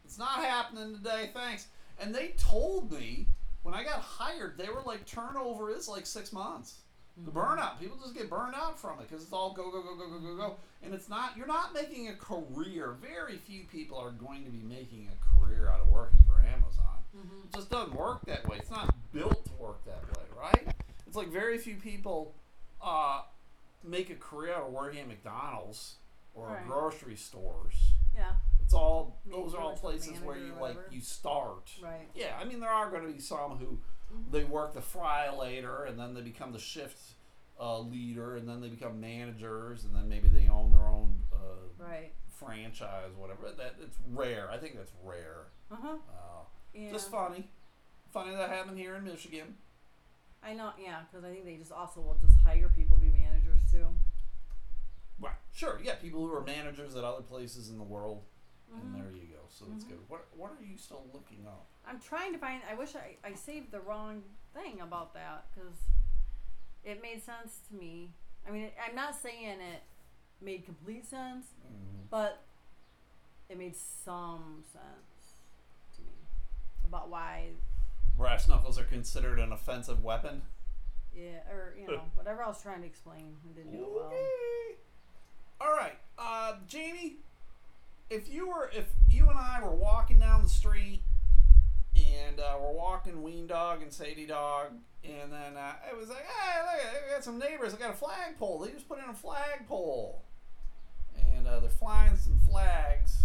[0.05, 1.67] it's not happening today, thanks."
[1.99, 3.27] And they told me
[3.63, 6.79] when I got hired, they were like, turnover is like six months.
[7.17, 7.39] The mm-hmm.
[7.39, 10.09] burnout, people just get burned out from it because it's all go go go go
[10.09, 11.35] go go go, and it's not.
[11.37, 12.95] You're not making a career.
[13.01, 17.00] Very few people are going to be making a career out of working for Amazon.
[17.13, 18.57] It just doesn't work that way.
[18.57, 20.75] It's not built to work that way, right?
[21.07, 22.33] It's like very few people
[22.81, 23.21] uh,
[23.83, 25.95] make a career out of working at McDonald's
[26.33, 26.65] or Right.
[26.67, 27.75] grocery stores.
[28.15, 28.31] Yeah.
[28.63, 31.69] It's all those are all places where you like you start.
[31.83, 32.07] Right.
[32.15, 33.77] Yeah, I mean there are going to be some who
[34.31, 36.97] they work the fry later and then they become the shift
[37.59, 41.37] uh, leader and then they become managers and then maybe they own their own uh,
[41.77, 42.11] Right.
[42.29, 43.51] franchise, whatever.
[43.57, 44.49] That it's rare.
[44.49, 45.47] I think that's rare.
[45.69, 45.87] Uh huh.
[46.09, 46.43] Uh,
[46.73, 46.91] Yeah.
[46.91, 47.49] Just funny,
[48.13, 49.55] funny that happened here in Michigan.
[50.43, 50.71] I know.
[50.81, 53.87] Yeah, because I think they just also will just hire people to be managers too.
[55.19, 55.35] Right.
[55.53, 55.79] Sure.
[55.83, 55.95] Yeah.
[55.95, 58.23] People who are managers at other places in the world,
[58.73, 58.95] Mm-hmm.
[58.95, 59.39] and there you go.
[59.49, 59.99] So that's good.
[60.07, 61.65] What What are you still looking up?
[61.85, 62.61] I'm trying to find.
[62.71, 65.77] I wish I, I saved the wrong thing about that because
[66.85, 68.11] it made sense to me.
[68.47, 69.83] I mean, I'm not saying it
[70.41, 72.03] made complete sense, Mm-hmm.
[72.09, 72.41] but
[73.49, 75.10] it made some sense
[76.91, 77.45] about why,
[78.17, 80.41] Brass knuckles are considered an offensive weapon.
[81.15, 84.07] yeah, or you know, whatever I was trying to explain, I didn't do it well.
[84.07, 84.75] Okay.
[85.61, 87.17] All right, uh, Jamie.
[88.09, 91.01] If you were, if you and I were walking down the street,
[91.95, 94.71] and uh, we're walking Ween Dog and Sadie Dog,
[95.05, 97.73] and then uh, it was like, hey, look, I got some neighbors.
[97.73, 98.59] I got a flagpole.
[98.59, 100.23] They just put in a flagpole,
[101.15, 103.23] and uh, they're flying some flags.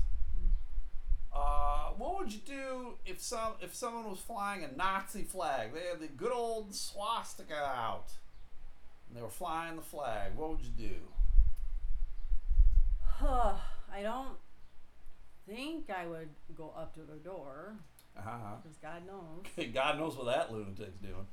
[1.38, 5.74] Uh, what would you do if some if someone was flying a Nazi flag?
[5.74, 8.12] They had the good old swastika out,
[9.08, 10.34] and they were flying the flag.
[10.34, 10.94] What would you do?
[13.02, 13.54] Huh,
[13.94, 14.36] I don't
[15.48, 17.74] think I would go up to their door
[18.18, 18.56] Uh-huh.
[18.62, 19.66] because God knows.
[19.74, 21.26] God knows what that lunatic's doing.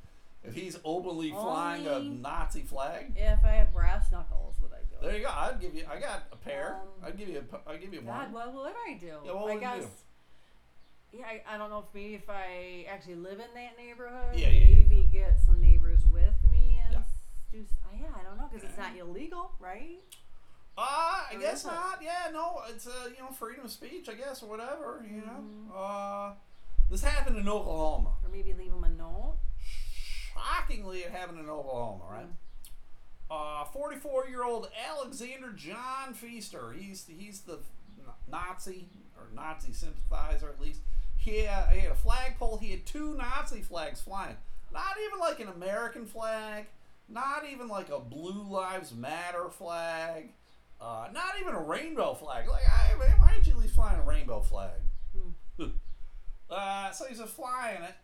[0.43, 4.82] If he's openly flying a Nazi flag, If I have brass knuckles, would I?
[5.03, 5.29] There you go.
[5.29, 5.85] I'd give you.
[5.89, 6.75] I got a pair.
[6.81, 7.43] Um, I'd give you.
[7.67, 8.53] A, I'd give you God, one.
[8.53, 9.07] what would I do?
[9.25, 9.83] Yeah, what I would you guess.
[9.83, 11.19] do?
[11.19, 14.49] Yeah, I, I don't know if maybe if I actually live in that neighborhood, Yeah,
[14.49, 16.99] yeah, yeah, maybe get some neighbors with me and Yeah.
[17.51, 17.65] do.
[17.85, 19.99] uh, Yeah, I don't know because it's not illegal, right?
[20.75, 21.99] Uh, I Or guess not.
[22.01, 22.61] Yeah, no.
[22.69, 25.05] It's uh, you know freedom of speech, I guess, or whatever.
[25.07, 25.43] You know.
[25.43, 25.71] Mm-hmm.
[25.75, 26.33] Uh,
[26.89, 28.13] this happened in Oklahoma.
[28.23, 29.35] Or maybe leave them a note.
[30.33, 32.25] Shockingly, it happened in Oklahoma, right?
[33.33, 36.71] Uh, 44-year-old Alexander John Feaster.
[36.77, 37.57] He's he's the
[38.29, 38.85] Nazi
[39.17, 40.81] or Nazi sympathizer at least.
[41.17, 42.57] He had, he had a flagpole.
[42.57, 44.35] He had two Nazi flags flying.
[44.71, 46.65] Not even like an American flag.
[47.09, 50.29] Not even like a Blue Lives Matter flag.
[50.79, 52.47] Uh, not even a rainbow flag.
[52.47, 54.79] Like, I, man, why aren't you at least flying a rainbow flag?
[56.51, 57.95] uh, so he's just flying it.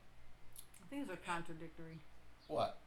[0.90, 2.00] Things are contradictory.
[2.48, 2.80] What?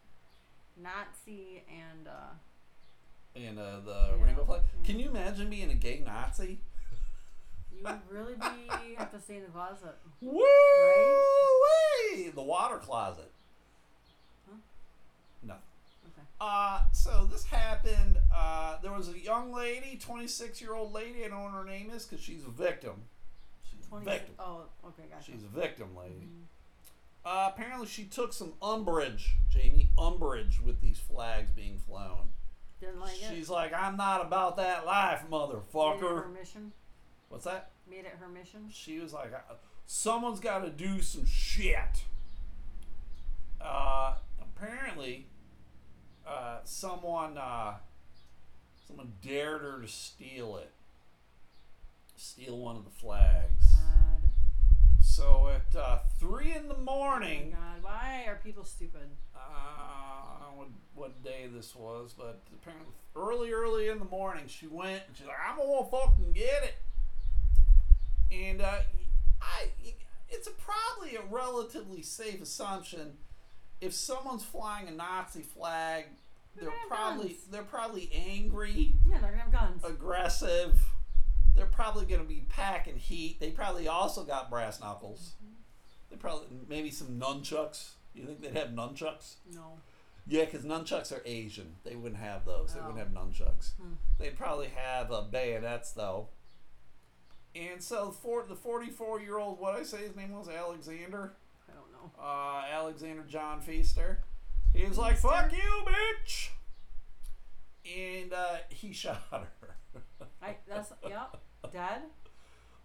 [0.81, 2.35] Nazi and uh,
[3.37, 4.25] and uh, the Yeah.
[4.25, 4.63] rainbow flag.
[4.85, 6.59] Can you imagine being a gay Nazi?
[7.75, 9.97] you would really be have to stay in the closet.
[10.21, 10.43] Woo!
[12.35, 13.31] The water closet.
[14.49, 14.57] Huh?
[15.43, 15.55] No.
[15.55, 16.23] Okay.
[16.41, 18.19] Uh, so this happened.
[18.35, 21.25] Uh, there was a young lady, 26 year old lady.
[21.25, 22.95] I don't know what her name is because she's a victim.
[23.65, 24.35] She's a victim.
[24.39, 25.33] Oh, okay, gotcha.
[25.33, 26.27] She's a victim lady.
[26.27, 26.45] Mhm.
[27.25, 32.31] Uh, apparently, she took some umbrage, Jamie, umbrage with these flags being flown.
[32.81, 33.29] Didn't like it.
[33.33, 36.73] She's like, I'm not about that life, Made it her mission.
[37.29, 37.71] What's that?
[37.89, 38.69] Made it her mission.
[38.73, 39.55] She was like, "Uh,
[39.87, 42.05] someone's got to do some shit.
[43.61, 45.27] Uh, apparently,
[46.27, 47.75] uh, someone, uh,
[48.87, 50.73] someone dared her to steal it.
[52.17, 53.65] Steal one of the flags.
[53.79, 54.12] God.
[55.05, 57.83] So at uh, three in the Oh my morning, God.
[57.83, 59.09] Why are people stupid?
[59.35, 64.05] uh, I don't know what, what day this was, but apparently early, early in the
[64.07, 66.75] morning, she went and she's like, I'm gonna fucking get it.
[68.33, 68.79] And uh,
[69.43, 69.67] I,
[70.31, 73.15] it's a, probably a relatively safe assumption
[73.81, 76.05] if someone's flying a Nazi flag,
[76.55, 77.41] They're they're probably guns.
[77.51, 79.83] they're probably angry, Yeah, they're gonna have guns.
[79.85, 80.81] aggressive.
[81.55, 83.39] They're probably gonna be packing heat.
[83.41, 85.35] They probably also got brass knuckles.
[86.11, 87.91] They probably maybe some nunchucks.
[88.15, 89.35] You think they'd have nunchucks?
[89.55, 89.79] no.
[90.25, 91.75] Yeah, because nunchucks are Asian.
[91.83, 92.75] They wouldn't have those.
[92.75, 92.87] They Oh.
[92.87, 93.73] wouldn't have nunchucks.
[93.75, 93.95] Hmm.
[94.19, 96.29] They'd probably have uh, bayonets though.
[97.57, 101.35] And so for the 44 year old, what I say his name was Alexander,
[101.69, 102.13] I don't know.
[102.23, 104.23] uh, Alexander John Feaster.
[104.73, 106.51] He was like, "Fuck you, bitch,"
[107.85, 109.49] and uh, he shot her.
[110.43, 111.37] I that's yep.
[111.73, 112.03] Dead.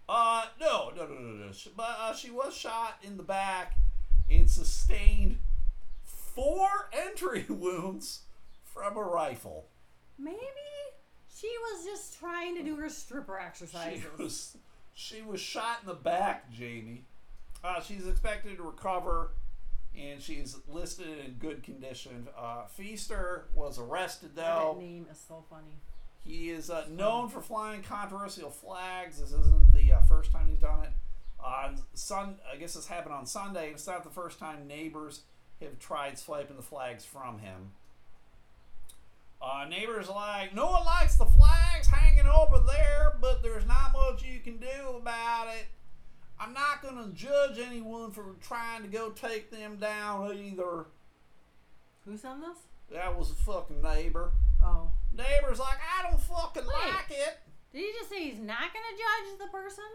[0.10, 1.52] Uh, no, no, no, no, no.
[1.52, 3.76] She- But uh, she was shot in the back
[4.30, 5.38] and sustained
[6.04, 8.22] four entry wounds
[8.64, 9.66] from a rifle.
[10.18, 10.38] Maybe
[11.36, 14.04] she was just trying to do her stripper She exercises.
[14.18, 14.58] was
[14.94, 17.04] she was shot in the back, Jamie.
[17.64, 19.32] Uh, she's expected to recover,
[19.98, 22.28] and she's listed in good condition.
[22.38, 24.76] Uh, Feaster was arrested though.
[24.78, 25.76] That name is so funny.
[26.28, 29.22] He is uh, known for flying controversial flags.
[29.22, 30.92] This isn't the uh, first time he's done it.
[31.40, 33.70] On Sun, I guess this happened on Sunday.
[33.72, 35.22] It's not the first time neighbors
[35.62, 37.72] have tried swiping the flags from him.
[39.42, 44.24] Uh, neighbors like, no one likes the flags hanging over there, but there's not much
[44.24, 45.68] you can do about it.
[46.40, 50.88] I'm not going to judge anyone for trying to go take them down either.
[52.06, 52.58] Who's on this?
[52.92, 54.32] That was a fucking neighbor.
[54.62, 54.92] Oh.
[55.18, 56.94] Neighbor's like, I don't fucking Wait.
[56.94, 57.40] like it.
[57.74, 59.86] Did he just say he's not gonna judge the person?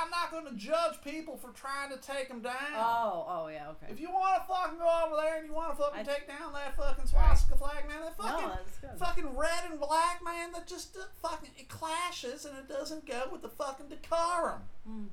[0.00, 2.54] I'm not going to judge people for trying to take them down.
[2.76, 3.90] Oh, oh yeah, okay.
[3.90, 6.28] If you want to fucking go over there and you want to fucking I- take
[6.28, 10.66] down that fucking swastika flag, man, that fucking, no, fucking red and black, man, that
[10.68, 14.62] just uh, fucking, it clashes and it doesn't go with the fucking decorum.
[14.86, 15.04] Hmm.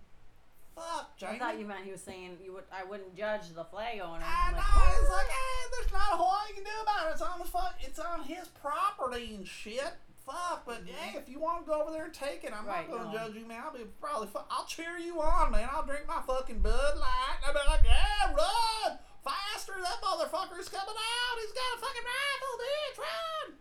[0.75, 2.63] Fuck, I thought you meant he was saying you would.
[2.71, 4.19] I wouldn't judge the flag owner.
[4.23, 4.59] I I'm know.
[4.59, 7.11] like, It's like, hey, there's not a whole lot you can do about it.
[7.13, 7.75] It's on the fuck.
[7.79, 9.93] It's on his property and shit.
[10.25, 12.67] Fuck, but hey, if you want to go over there and take it, I'm Mm-hmm.
[12.67, 13.17] Right, not gonna no.
[13.27, 13.61] judge you, man.
[13.63, 14.27] I'll be probably.
[14.27, 15.69] Fu- I'll cheer you on, man.
[15.71, 17.37] I'll drink my fucking Bud Light.
[17.45, 19.73] I'll be like, yeah, run faster!
[19.81, 21.35] That motherfucker's coming out.
[21.39, 22.97] He's got a fucking rifle, bitch.
[22.97, 23.55] Run!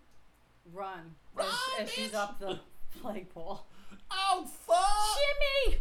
[0.72, 1.46] run Run,
[1.80, 2.58] as, as she's up the
[3.00, 3.66] flagpole.
[4.10, 5.18] Oh fuck!
[5.68, 5.78] Shimmy,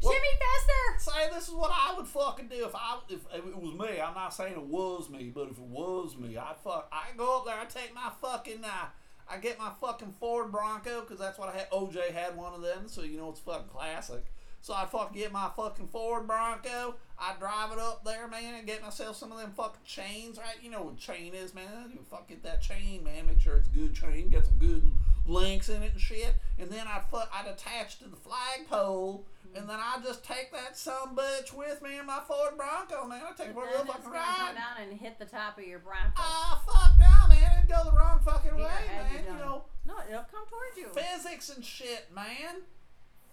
[0.00, 1.10] What- shimmy faster.
[1.10, 4.00] Say this is what I would fucking do if I if, if it was me.
[4.00, 6.88] I'm not saying it was me, but if it was me, I'd fuck.
[6.92, 7.58] I go up there.
[7.58, 8.64] I take my fucking.
[8.64, 8.86] Uh,
[9.30, 11.70] I get my fucking Ford Bronco because that's what I had.
[11.70, 14.24] OJ had one of them, so you know it's fucking classic.
[14.60, 16.96] So I fucking get my fucking Ford Bronco.
[17.18, 20.56] I drive it up there, man, and get myself some of them fucking chains, right?
[20.62, 21.90] You know what chain is, man.
[21.92, 23.26] You fuck get that chain, man.
[23.26, 24.30] Make sure it's a good chain.
[24.30, 24.90] Get some good
[25.26, 26.34] links in it and shit.
[26.58, 30.76] And then I'd fuck, I'd attach to the flagpole, and then I just take that
[30.76, 33.22] some bitch with me in my Ford Bronco, man.
[33.26, 35.64] I take it for a real fucking gonna come down and hit the top of
[35.64, 36.12] your Bronco.
[36.16, 37.58] Ah, fuck no, man.
[37.58, 39.24] It'd go the wrong fucking way, man.
[39.24, 40.88] you're You know, no, it'll come towards you.
[40.88, 42.62] physics and shit, man.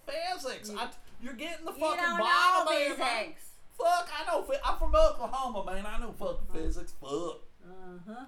[0.06, 0.70] Physics.
[0.70, 0.88] You- I,
[1.20, 3.50] you're getting the you fucking don't bottom of physics.
[3.78, 4.46] Fuck, I know.
[4.64, 5.84] I'm from Oklahoma, man.
[5.86, 6.92] I know fucking physics.
[7.00, 7.42] Fuck.
[7.64, 8.24] Uh huh.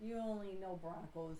[0.00, 1.38] You only know Broncos.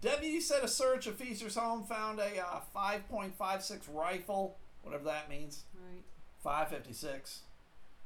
[0.00, 5.64] Deputy said a search of Feaster's home found a uh, 5.56 rifle, whatever that means,
[5.74, 6.02] Right.
[6.42, 7.42] 556,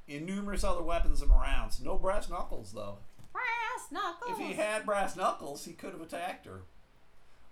[0.09, 1.81] and numerous other weapons and rounds.
[1.81, 2.99] No brass knuckles, though.
[3.33, 4.33] Brass knuckles.
[4.33, 6.63] If he had brass knuckles, he could have attacked her.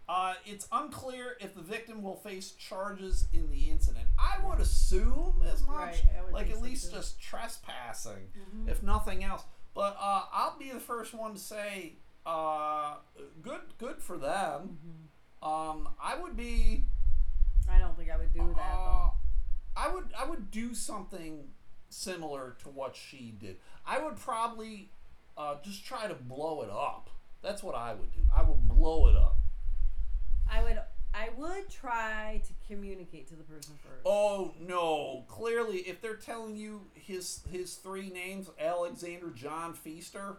[0.09, 4.07] Uh, it's unclear if the victim will face charges in the incident.
[4.19, 8.69] I would assume as much, Right, like at least just trespassing, Mhm.
[8.69, 9.45] if nothing else.
[9.75, 11.95] But uh, I'll be the first one to say
[12.25, 12.99] Uh,
[13.43, 14.79] good, good for them.
[15.43, 15.49] Mm-hmm.
[15.49, 16.85] Um, I would be.
[17.71, 19.09] I don't think I would do that Uh.
[19.77, 21.49] I would I would do something
[21.89, 23.57] similar to what she did.
[23.87, 24.91] I would probably
[25.37, 27.09] uh, just try to blow it up.
[27.43, 28.21] That's what I would do.
[28.35, 29.39] I would blow it up.
[30.51, 30.79] I would
[31.15, 34.03] I would try to communicate to the person first.
[34.07, 35.25] Oh no!
[35.29, 40.37] Clearly, if they're telling you his his three names, Alexander John Feaster,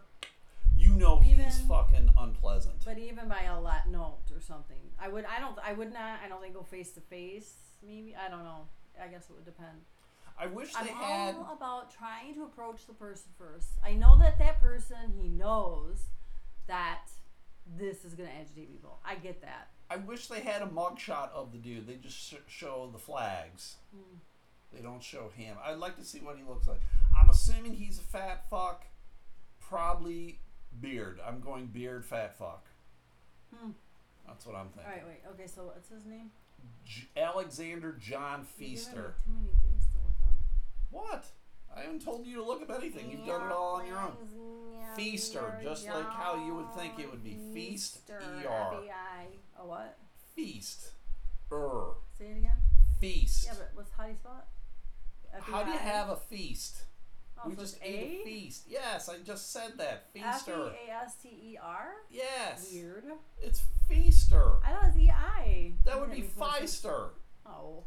[0.76, 2.76] you know he's fucking unpleasant.
[2.84, 5.24] But even by a lot note or something, I would.
[5.24, 5.58] I don't.
[5.64, 6.20] I would not.
[6.24, 7.54] I don't think go face to face.
[7.86, 8.66] Maybe I don't know.
[9.02, 9.82] I guess it would depend.
[10.38, 11.34] I wish I'm they had.
[11.36, 13.68] all about trying to approach the person first.
[13.84, 15.98] I know that that person he knows
[16.66, 17.02] that
[17.78, 18.98] this is gonna agitate people.
[19.04, 19.68] I get that.
[19.90, 21.86] I wish they had a mugshot of the dude.
[21.86, 23.76] They just sh- show the flags.
[23.94, 24.16] Hmm.
[24.72, 25.56] They don't show him.
[25.64, 26.80] I'd like to see what he looks like.
[27.16, 28.86] I'm assuming he's a fat fuck.
[29.60, 30.40] Probably
[30.80, 31.20] beard.
[31.24, 32.66] I'm going beard fat fuck.
[33.54, 33.70] Hmm.
[34.26, 34.92] That's what I'm All thinking.
[34.92, 35.20] right, wait.
[35.34, 36.30] Okay, so what's his name?
[36.84, 39.14] J- Alexander John You're giving me Feaster.
[39.24, 40.36] Too many things to look up.
[40.90, 41.24] What?
[41.76, 43.10] I haven't told you to look up anything.
[43.10, 44.16] You've done it all on your own.
[44.96, 47.36] Feaster, just like how you would think it would be.
[47.52, 48.74] Feast, Feaster, E-R.
[48.74, 49.26] F-E-I.
[49.60, 49.98] A what?
[50.36, 50.90] Feast.
[51.52, 51.94] Er.
[52.16, 52.56] Say it again.
[53.00, 53.44] Feast.
[53.46, 55.40] Yeah, but what's how do you spell it?
[55.42, 55.88] How do you F-E-I?
[55.90, 56.76] have a feast?
[57.44, 58.64] Oh, we so just ate a feast.
[58.68, 60.06] Yes, I just said that.
[60.16, 60.72] F Feaster.
[60.72, 61.88] E A S T E R.
[62.10, 62.70] Yes.
[62.72, 63.04] Weird.
[63.42, 64.52] It's feaster.
[64.64, 65.72] I thought it was E I.
[65.84, 67.10] That would be feister.
[67.46, 67.84] Oh.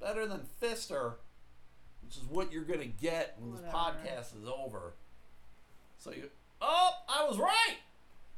[0.00, 1.14] Better than fister,
[2.02, 4.94] which is what you're gonna get when this podcast is over.
[5.98, 6.28] So you.
[6.60, 7.76] Oh, I was right.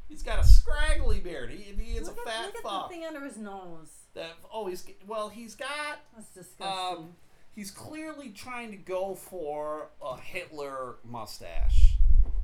[0.08, 1.50] He's got a scraggly beard.
[1.50, 3.88] He, he is look a at, fat look at the thing under his nose.
[4.14, 6.66] That oh, he's well, he's got That's disgusting.
[6.66, 7.08] um,
[7.56, 11.96] he's clearly trying to go for a Hitler mustache,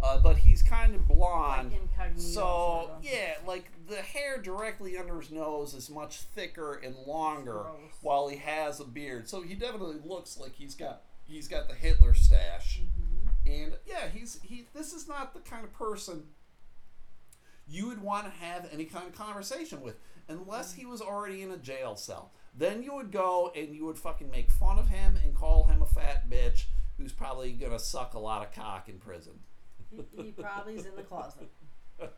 [0.03, 1.73] uh, but he's kind of blonde.
[1.73, 2.19] like.
[2.19, 2.95] So sorta.
[3.03, 7.67] yeah, like the hair directly under his nose is much thicker and longer,
[8.01, 9.29] while he has a beard.
[9.29, 12.81] So he definitely looks like he's got he's got the Hitler stash.
[12.81, 13.29] Mm-hmm.
[13.45, 14.67] And yeah, he's he.
[14.75, 16.25] This is not the kind of person
[17.69, 19.97] you would want to have any kind of conversation with,
[20.29, 22.33] unless he was already in a jail cell.
[22.55, 25.81] Then you would go and you would fucking make fun of him and call him
[25.83, 26.65] a fat bitch
[26.99, 29.33] who's probably gonna suck a lot of cock in prison.
[29.91, 31.49] He, he probably is in the closet.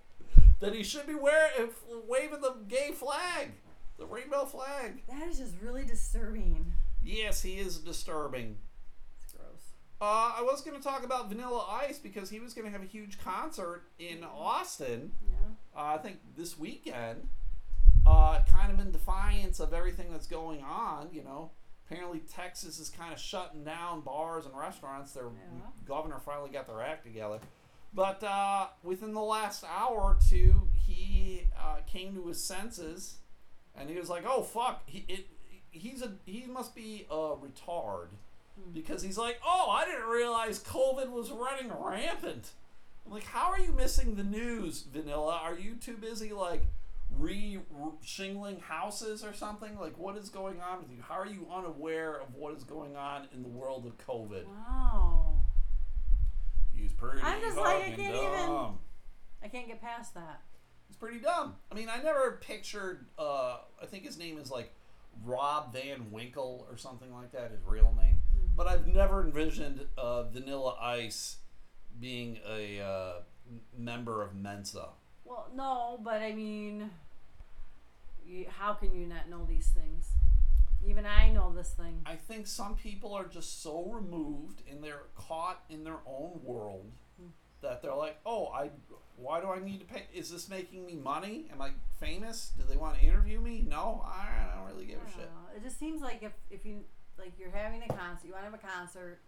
[0.60, 1.70] That he should be wearing
[2.08, 3.50] waving the gay flag,
[3.98, 5.02] the rainbow flag.
[5.08, 6.72] That is just really disturbing.
[7.02, 8.56] Yes, he is disturbing.
[9.22, 9.72] It's gross.
[10.00, 12.82] Uh, I was going to talk about Vanilla Ice because he was going to have
[12.82, 15.12] a huge concert in Austin.
[15.28, 15.36] Yeah.
[15.76, 17.28] uh, I think this weekend,
[18.06, 21.08] uh, kind of in defiance of everything that's going on.
[21.12, 21.50] You know,
[21.86, 25.12] apparently Texas is kind of shutting down bars and restaurants.
[25.12, 25.68] Their Yeah.
[25.86, 27.38] governor finally got their act together.
[27.92, 33.18] But uh, within the last hour or two, he uh, came to his senses,
[33.76, 35.26] and he was like, "Oh fuck, he it,
[35.70, 38.08] he's a he must be a retard."
[38.72, 42.50] Because he's like, oh, I didn't realize COVID was running rampant.
[43.04, 45.40] I'm like, how are you missing the news, Vanilla?
[45.42, 46.62] Are you too busy like
[47.18, 47.60] re
[48.02, 49.78] shingling houses or something?
[49.78, 50.98] Like, what is going on with you?
[51.06, 54.44] How are you unaware of what is going on in the world of COVID?
[54.46, 55.38] Wow.
[56.74, 58.24] He's pretty I'm just like, I can't dumb.
[58.24, 58.78] even-
[59.42, 60.40] I can't get past that.
[60.88, 61.56] He's pretty dumb.
[61.70, 63.06] I mean, I never pictured.
[63.18, 64.72] Uh, I think his name is like
[65.24, 67.50] Rob Van Winkle or something like that.
[67.50, 68.22] His real name,
[68.56, 71.36] but I've never envisioned uh, Vanilla Ice
[72.00, 73.12] being a uh,
[73.76, 74.88] member of Mensa.
[75.24, 76.90] Well, no, but I mean,
[78.26, 80.12] you, how can you not know these things?
[80.86, 82.02] Even I know this thing.
[82.04, 86.90] I think some people are just so removed and they're caught in their own world
[87.18, 87.28] hmm.
[87.62, 88.70] that they're like, "Oh, I
[89.16, 90.02] why do I need to pay?
[90.12, 91.46] Is this making me money?
[91.52, 92.52] Am I famous?
[92.58, 93.64] Do they want to interview me?
[93.66, 95.56] No, I don't really give a I shit." know.
[95.56, 96.80] It just seems like if, if you
[97.18, 99.20] like you're having a concert, you want to have a concert,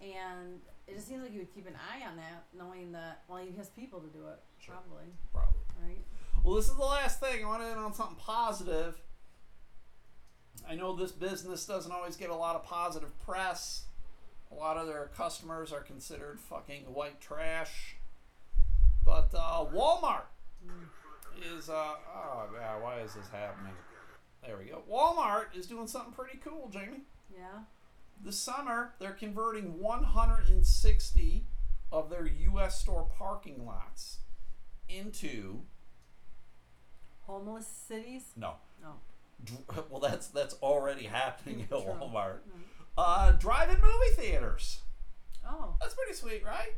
[0.00, 3.44] and it just seems like you would keep an eye on that, knowing that well
[3.44, 4.74] he has people to do it, Sure.
[4.74, 5.60] probably, Probably.
[5.82, 6.04] right?
[6.48, 7.44] Well, this is the last thing.
[7.44, 8.98] I want to end on something positive.
[10.66, 13.82] I know this business doesn't always get a lot of positive press.
[14.50, 17.96] A lot of their customers are considered fucking white trash.
[19.04, 20.22] But uh, Walmart
[21.54, 23.74] is, uh, oh, yeah, why is this happening?
[24.42, 24.84] There we go.
[24.90, 27.02] Walmart is doing something pretty cool, Jamie.
[27.30, 27.64] Yeah.
[28.24, 31.44] This summer, they're converting 160
[31.92, 32.80] of their U.S.
[32.80, 34.20] store parking lots
[34.88, 35.64] into
[37.28, 38.24] Homeless cities.
[38.36, 38.94] no No.
[39.44, 41.78] Dr- well that's that's already happening at True.
[41.80, 42.38] Walmart.
[42.48, 42.62] Mm.
[42.96, 44.80] Uh, drive-in movie theaters.
[45.48, 45.76] Oh.
[45.80, 46.72] That's pretty sweet, right?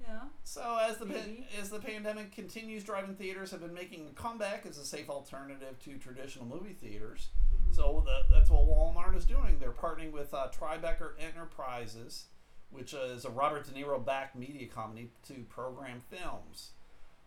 [0.00, 0.20] Yeah.
[0.44, 4.64] So as the pan- as the pandemic continues, drive-in theaters have been making a comeback
[4.64, 7.28] as a safe alternative to traditional movie theaters.
[7.70, 9.58] So the, that's what Walmart is doing.
[9.60, 12.24] They're partnering with uh, Tribeca Enterprises,
[12.70, 16.70] which is a Robert De Niro-backed media company to program films.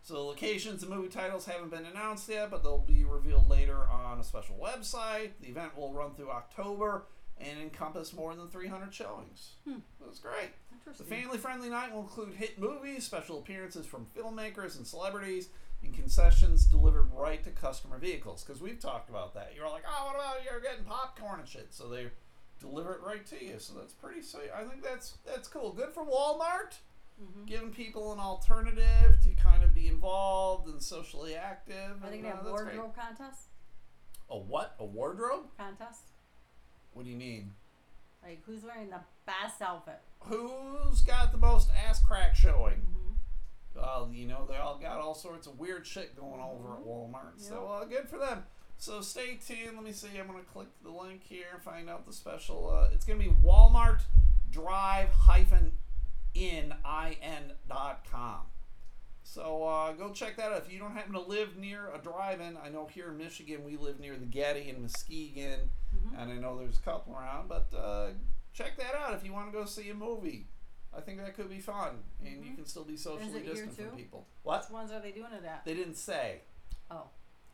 [0.02, 3.78] So the locations and movie titles haven't been announced yet, but they'll be revealed later
[3.88, 5.30] on a special website.
[5.40, 7.06] The event will run through October
[7.38, 9.52] and encompass more than 300 showings.
[10.04, 10.50] That's great.
[10.98, 15.48] The family friendly night will include hit movies, special appearances from filmmakers and celebrities,
[15.84, 18.42] and concessions delivered right to customer vehicles.
[18.44, 19.52] Because we've talked about that.
[19.56, 21.68] You're like, oh, what about you're getting popcorn and shit?
[21.70, 22.08] So they
[22.60, 23.58] deliver it right to you.
[23.58, 24.50] So that's pretty sweet.
[24.54, 25.72] I think that's that's cool.
[25.72, 26.74] Good for Walmart,
[27.20, 27.46] Mhm.
[27.46, 29.51] giving people an alternative to kind
[29.82, 31.96] be involved and socially active.
[32.04, 33.48] I think they uh, have wardrobe contest.
[34.30, 34.74] A what?
[34.78, 35.46] A wardrobe?
[35.58, 36.02] Contest.
[36.92, 37.52] What do you mean?
[38.22, 40.00] Like who's wearing the best outfit?
[40.20, 42.74] Who's got the most ass crack showing?
[42.74, 42.98] Mm-hmm.
[43.74, 47.38] Well, you know, they all got all sorts of weird shit going over at Walmart.
[47.38, 48.44] So, uh, good for them.
[48.76, 49.76] So, stay tuned.
[49.76, 50.08] Let me see.
[50.20, 52.70] I'm going to click the link here and find out the special.
[52.70, 54.02] Uh, it's going to be Walmart
[54.50, 55.72] Drive hyphen
[56.34, 56.74] in
[57.22, 58.40] in.com.
[59.24, 60.58] So, uh, go check that out.
[60.66, 63.64] If you don't happen to live near a drive in, I know here in Michigan
[63.64, 66.18] we live near the Getty in Muskegon, Mhm.
[66.20, 68.10] and I know there's a couple around, but uh,
[68.52, 70.48] check that out if you want to go see a movie.
[70.94, 73.48] I think that could be fun, and you can still be socially Mm-hmm.
[73.50, 74.26] distant from people.
[74.42, 74.64] What?
[74.64, 75.64] Which ones are they doing it at?
[75.64, 76.42] They didn't say.
[76.90, 77.08] Oh.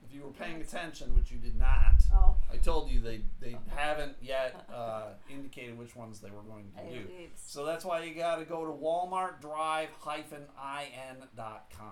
[0.09, 2.37] If you were paying attention, which you did not, Oh.
[2.51, 6.95] I told you they they haven't yet uh, indicated which ones they were going to
[6.95, 7.05] do.
[7.37, 9.91] So that's why you got to go to Walmart Drive
[10.87, 11.89] in.com.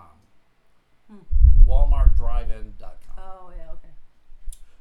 [1.09, 1.69] Hmm.
[1.69, 3.17] Walmart Drive in.com.
[3.17, 3.71] Oh yeah.
[3.73, 3.93] Okay.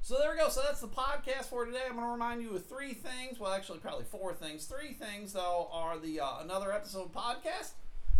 [0.00, 0.48] So there we go.
[0.48, 1.80] So that's the podcast for today.
[1.88, 3.40] I'm going to remind you of three things.
[3.40, 4.64] Well, actually, probably four things.
[4.66, 7.72] Three things, though, are the uh, another episode podcast.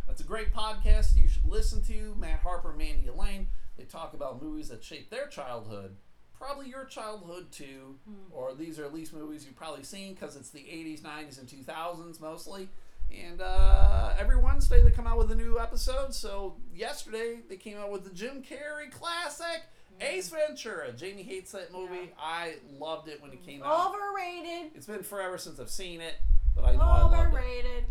[0.09, 2.15] That's a great podcast you should listen to.
[2.19, 3.47] Matt Harper, Mandy Elaine.
[3.77, 5.97] They talk about movies that shaped their childhood,
[6.39, 7.97] probably your childhood too,
[8.31, 11.49] or these are at least movies you've probably seen because it's the 80s, 90s, and
[11.49, 12.69] 2000s mostly.
[13.15, 16.15] And uh, every Wednesday they come out with a new episode.
[16.15, 19.63] So yesterday they came out with the Jim Carrey classic
[20.01, 20.93] Ace Ventura.
[20.93, 22.13] Jamie hates that movie.
[22.21, 23.95] I loved it when it came out.
[23.95, 24.73] Overrated.
[24.75, 26.15] It's been forever since I've seen it,
[26.55, 27.19] but I know I loved it.
[27.19, 27.85] Overrated.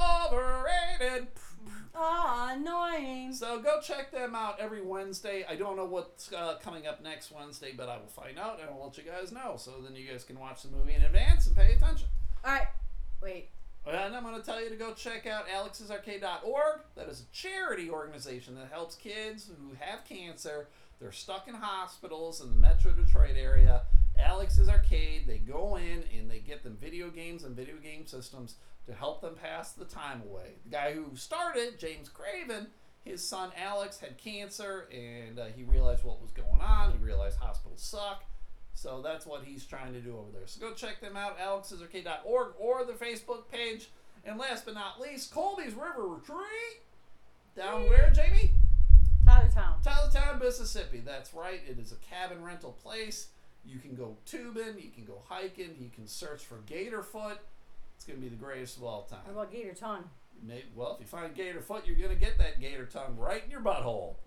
[0.00, 1.28] Overrated.
[3.52, 5.44] So go check them out every Wednesday.
[5.46, 8.70] I don't know what's uh, coming up next Wednesday, but I will find out and
[8.70, 9.56] I'll let you guys know.
[9.58, 12.08] So then you guys can watch the movie in advance and pay attention.
[12.46, 12.68] All right.
[13.22, 13.50] Wait.
[13.86, 16.80] And I'm going to tell you to go check out alexsarcade.org.
[16.94, 20.68] That is a charity organization that helps kids who have cancer.
[20.98, 23.82] They're stuck in hospitals in the Metro Detroit area.
[24.18, 28.54] Alex's Arcade, they go in and they get them video games and video game systems
[28.86, 30.54] to help them pass the time away.
[30.64, 32.68] The guy who started, James Craven,
[33.04, 36.92] his son Alex had cancer and uh, he realized what was going on.
[36.92, 38.24] He realized hospitals suck.
[38.74, 40.46] So that's what he's trying to do over there.
[40.46, 43.90] So go check them out, alexsarcade.org or the Facebook page.
[44.24, 46.82] And last but not least, Colby's River Retreat.
[47.56, 48.52] Down where, Jamie?
[49.26, 49.74] Tyler Town.
[49.82, 51.02] Tylertown, Mississippi.
[51.04, 51.60] That's right.
[51.68, 53.28] It is a cabin rental place.
[53.64, 57.38] You can go tubing, you can go hiking, you can search for Gatorfoot.
[57.94, 59.20] It's going to be the greatest of all time.
[59.24, 60.04] What about Gator Tongue?
[60.42, 63.50] May- Well, if you find gator foot, you're gonna get that gator tongue right in
[63.50, 64.16] your butthole.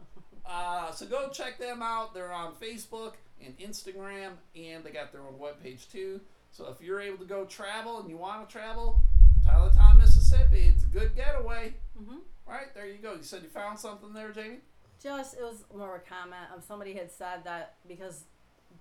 [0.47, 2.13] Uh, so go check them out.
[2.13, 3.13] They're on Facebook
[3.43, 6.21] and Instagram, and they got their own webpage too.
[6.51, 9.01] So if you're able to go travel and you want to travel,
[9.43, 11.73] Tylertown, Mississippi, it's a good getaway.
[11.99, 12.17] Mm-hmm.
[12.47, 13.13] Right there, you go.
[13.13, 14.59] You said you found something there, Jamie.
[15.01, 18.25] Just it was more a comment of somebody had said that because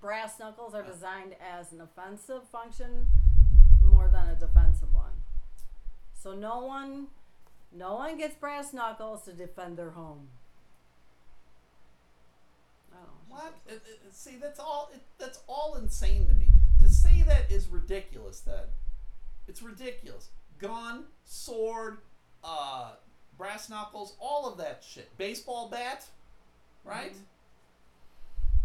[0.03, 3.07] brass knuckles are designed as an offensive function
[3.83, 5.13] more than a defensive one.
[6.13, 7.09] So no one,
[7.77, 10.29] no one gets brass knuckles to defend their home.
[13.29, 13.55] What?
[13.67, 14.91] It, it, see, that's all.
[14.95, 16.47] It, that's all insane to me.
[16.83, 18.41] To say that is ridiculous.
[18.41, 18.69] That
[19.49, 20.29] it's ridiculous.
[20.61, 21.99] Gun, sword,
[22.45, 22.93] uh,
[23.37, 25.17] brass knuckles, all of that shit.
[25.19, 26.07] Baseball bat,
[26.85, 27.13] right?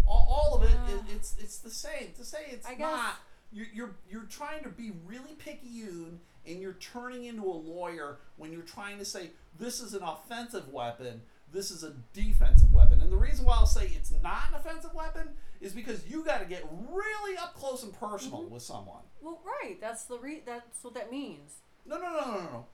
[0.07, 0.95] All, all of it, Yeah.
[0.98, 2.11] it, it's it's the same.
[2.18, 3.15] To say it's I guess- not.
[3.52, 6.19] You're, you're, you're trying to be really picayune
[6.49, 10.67] and you're turning into a lawyer when you're trying to say this is an offensive
[10.69, 11.21] weapon,
[11.51, 13.01] this is a defensive weapon.
[13.01, 15.30] And the reason why I'll say it's not an offensive weapon
[15.61, 19.03] is because you got to get really up close and personal with someone.
[19.21, 19.80] Well, right.
[19.81, 21.55] That's the re- That's what that means.
[21.85, 22.65] No, no, no, no, no.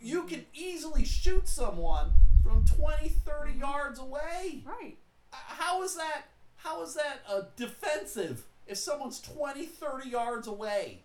[0.00, 2.10] You can easily shoot someone
[2.42, 4.62] from 20, 30 yards away.
[4.64, 4.98] Right.
[5.32, 6.24] Uh, How is that?
[6.56, 11.02] How is that uh, defensive if someone's 20, 30 yards away?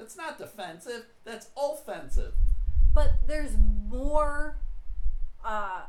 [0.00, 1.04] That's not defensive.
[1.24, 2.32] That's offensive.
[2.94, 3.52] But there's
[3.88, 4.56] more
[5.44, 5.82] Uh,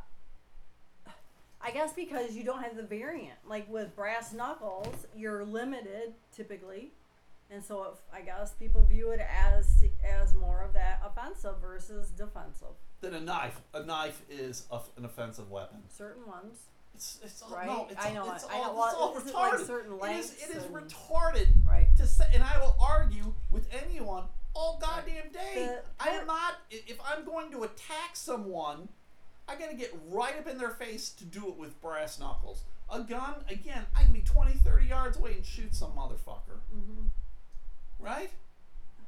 [1.64, 3.38] I guess because you don't have the variant.
[3.48, 6.92] Like with brass knuckles, you're limited typically,
[7.50, 12.10] and so if, I guess people view it as as more of that offensive versus
[12.12, 12.76] defensive.
[13.02, 13.62] Then a knife.
[13.74, 15.80] A knife is a, an offensive weapon.
[15.90, 16.56] Certain ones.
[17.02, 17.66] It's, it's all, Right?
[17.66, 18.50] no, it's I know it's it.
[18.54, 19.18] I all, know.
[19.18, 21.88] it's all is like certain it is, lengths it is retarded Right.
[21.98, 25.56] to say, and I will argue with anyone all goddamn day.
[25.56, 26.58] The I am not.
[26.70, 28.88] If I'm going to attack someone,
[29.48, 32.66] I gotta get right up in their face to do it with brass knuckles.
[32.92, 36.60] A gun, again, I can be 20, 30 yards away and shoot some motherfucker.
[36.72, 37.08] Mm-hmm.
[37.98, 38.30] Right?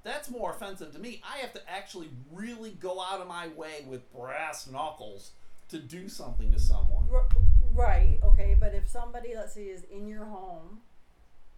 [0.03, 1.21] That's more offensive to me.
[1.23, 5.31] I have to actually really go out of my way with brass knuckles
[5.73, 7.05] to do something to someone.
[7.11, 7.27] R-
[7.73, 8.19] right.
[8.23, 8.55] Okay.
[8.59, 10.79] But if somebody, let's say, is in your home,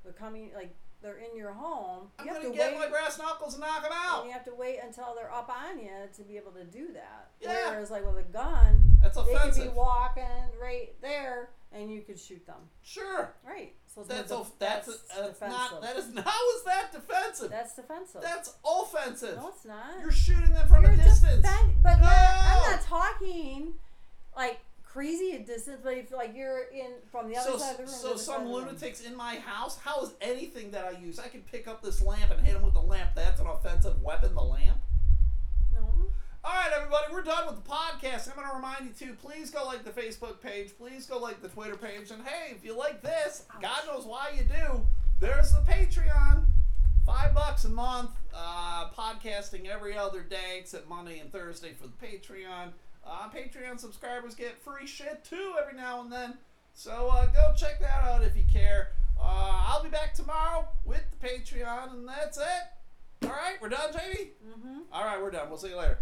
[0.03, 2.07] they're coming like they're in your home.
[2.17, 2.79] I'm you have gonna to get wait.
[2.79, 4.19] my brass knuckles and knock them out.
[4.21, 6.93] And you have to wait until they're up on you to be able to do
[6.93, 7.29] that.
[7.39, 7.69] Yeah.
[7.71, 10.23] Whereas, like with a gun, That's they could be walking
[10.59, 12.55] right there, and you could shoot them.
[12.81, 13.33] Sure.
[13.45, 13.73] Right.
[13.93, 15.71] So That's def- that's that's, uh, that's defensive.
[15.71, 17.49] not that is how is that defensive?
[17.49, 18.21] that's defensive.
[18.21, 19.37] That's offensive.
[19.37, 19.99] no, it's not.
[20.01, 21.47] You're shooting them from You're a distance.
[21.81, 23.73] but not, I'm not talking
[24.36, 25.80] like crazy a distance.
[25.84, 28.48] But if like you're in from the other so side of the room, so some
[28.48, 29.78] lunatics in my house.
[29.80, 31.20] How is anything that I use?
[31.20, 33.12] I can pick up this lamp and hit them with the lamp.
[33.16, 34.34] That's an offensive weapon.
[34.34, 34.78] The lamp.
[35.74, 35.90] No.
[36.44, 38.30] All right, everybody, we're done with the podcast.
[38.30, 39.16] I'm going to remind you too.
[39.16, 40.78] Please go like the Facebook page.
[40.78, 42.12] Please go like the Twitter page.
[42.12, 44.86] And hey, if you like this, God knows why you do.
[45.20, 46.45] There's the Patreon.
[47.06, 48.12] Five bucks a month.
[48.34, 52.74] Uh, podcasting every other day except Monday and Thursday for the Patreon.
[53.06, 56.34] Uh, Patreon subscribers get free shit too every now and then.
[56.73, 58.90] So uh, go check that out if you care.
[59.19, 63.23] Uh, I'll be back tomorrow with the Patreon, and that's it.
[63.23, 64.32] All right, we're done, Jamie?
[64.45, 64.80] Mm-hmm.
[64.91, 65.49] All right, we're done.
[65.49, 65.99] We'll see you later.